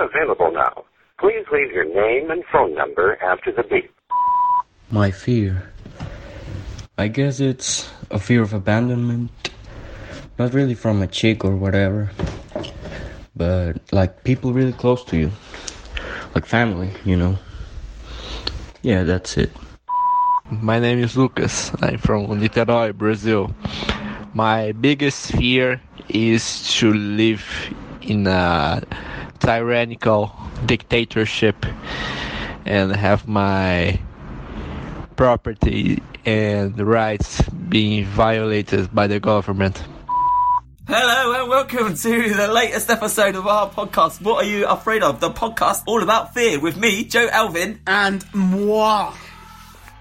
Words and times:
not 0.00 0.10
available 0.10 0.52
now. 0.52 0.84
Please 1.18 1.44
leave 1.52 1.72
your 1.72 1.84
name 1.84 2.30
and 2.30 2.42
phone 2.52 2.74
number 2.74 3.22
after 3.22 3.52
the 3.52 3.62
beep. 3.62 3.90
My 4.90 5.10
fear. 5.10 5.70
I 6.98 7.08
guess 7.08 7.40
it's 7.40 7.90
a 8.10 8.18
fear 8.18 8.42
of 8.42 8.52
abandonment. 8.52 9.30
Not 10.38 10.54
really 10.54 10.74
from 10.74 11.02
a 11.02 11.06
chick 11.06 11.44
or 11.44 11.54
whatever, 11.56 12.10
but 13.36 13.76
like 13.92 14.24
people 14.24 14.52
really 14.52 14.72
close 14.72 15.04
to 15.04 15.16
you. 15.18 15.30
Like 16.34 16.46
family, 16.46 16.90
you 17.04 17.16
know. 17.16 17.38
Yeah, 18.82 19.02
that's 19.04 19.36
it. 19.36 19.50
My 20.50 20.78
name 20.78 20.98
is 20.98 21.16
Lucas. 21.16 21.70
I'm 21.82 21.98
from 21.98 22.26
Niterói, 22.26 22.96
Brazil. 22.96 23.54
My 24.32 24.72
biggest 24.72 25.32
fear 25.32 25.80
is 26.08 26.74
to 26.78 26.92
live 26.92 27.44
in 28.00 28.26
a 28.26 28.82
tyrannical 29.40 30.32
dictatorship 30.66 31.66
and 32.64 32.94
have 32.94 33.26
my 33.26 33.98
property 35.16 36.02
and 36.24 36.78
rights 36.78 37.42
being 37.68 38.04
violated 38.04 38.94
by 38.94 39.06
the 39.06 39.18
government. 39.18 39.82
Hello 40.86 41.40
and 41.40 41.48
welcome 41.48 41.94
to 41.94 42.34
the 42.34 42.48
latest 42.48 42.90
episode 42.90 43.36
of 43.36 43.46
our 43.46 43.70
podcast. 43.70 44.20
What 44.20 44.44
are 44.44 44.48
you 44.48 44.66
afraid 44.66 45.02
of? 45.02 45.20
The 45.20 45.30
podcast 45.30 45.84
all 45.86 46.02
about 46.02 46.34
fear 46.34 46.58
with 46.58 46.76
me, 46.76 47.04
Joe 47.04 47.28
Elvin. 47.30 47.80
And 47.86 48.24
moi, 48.34 49.14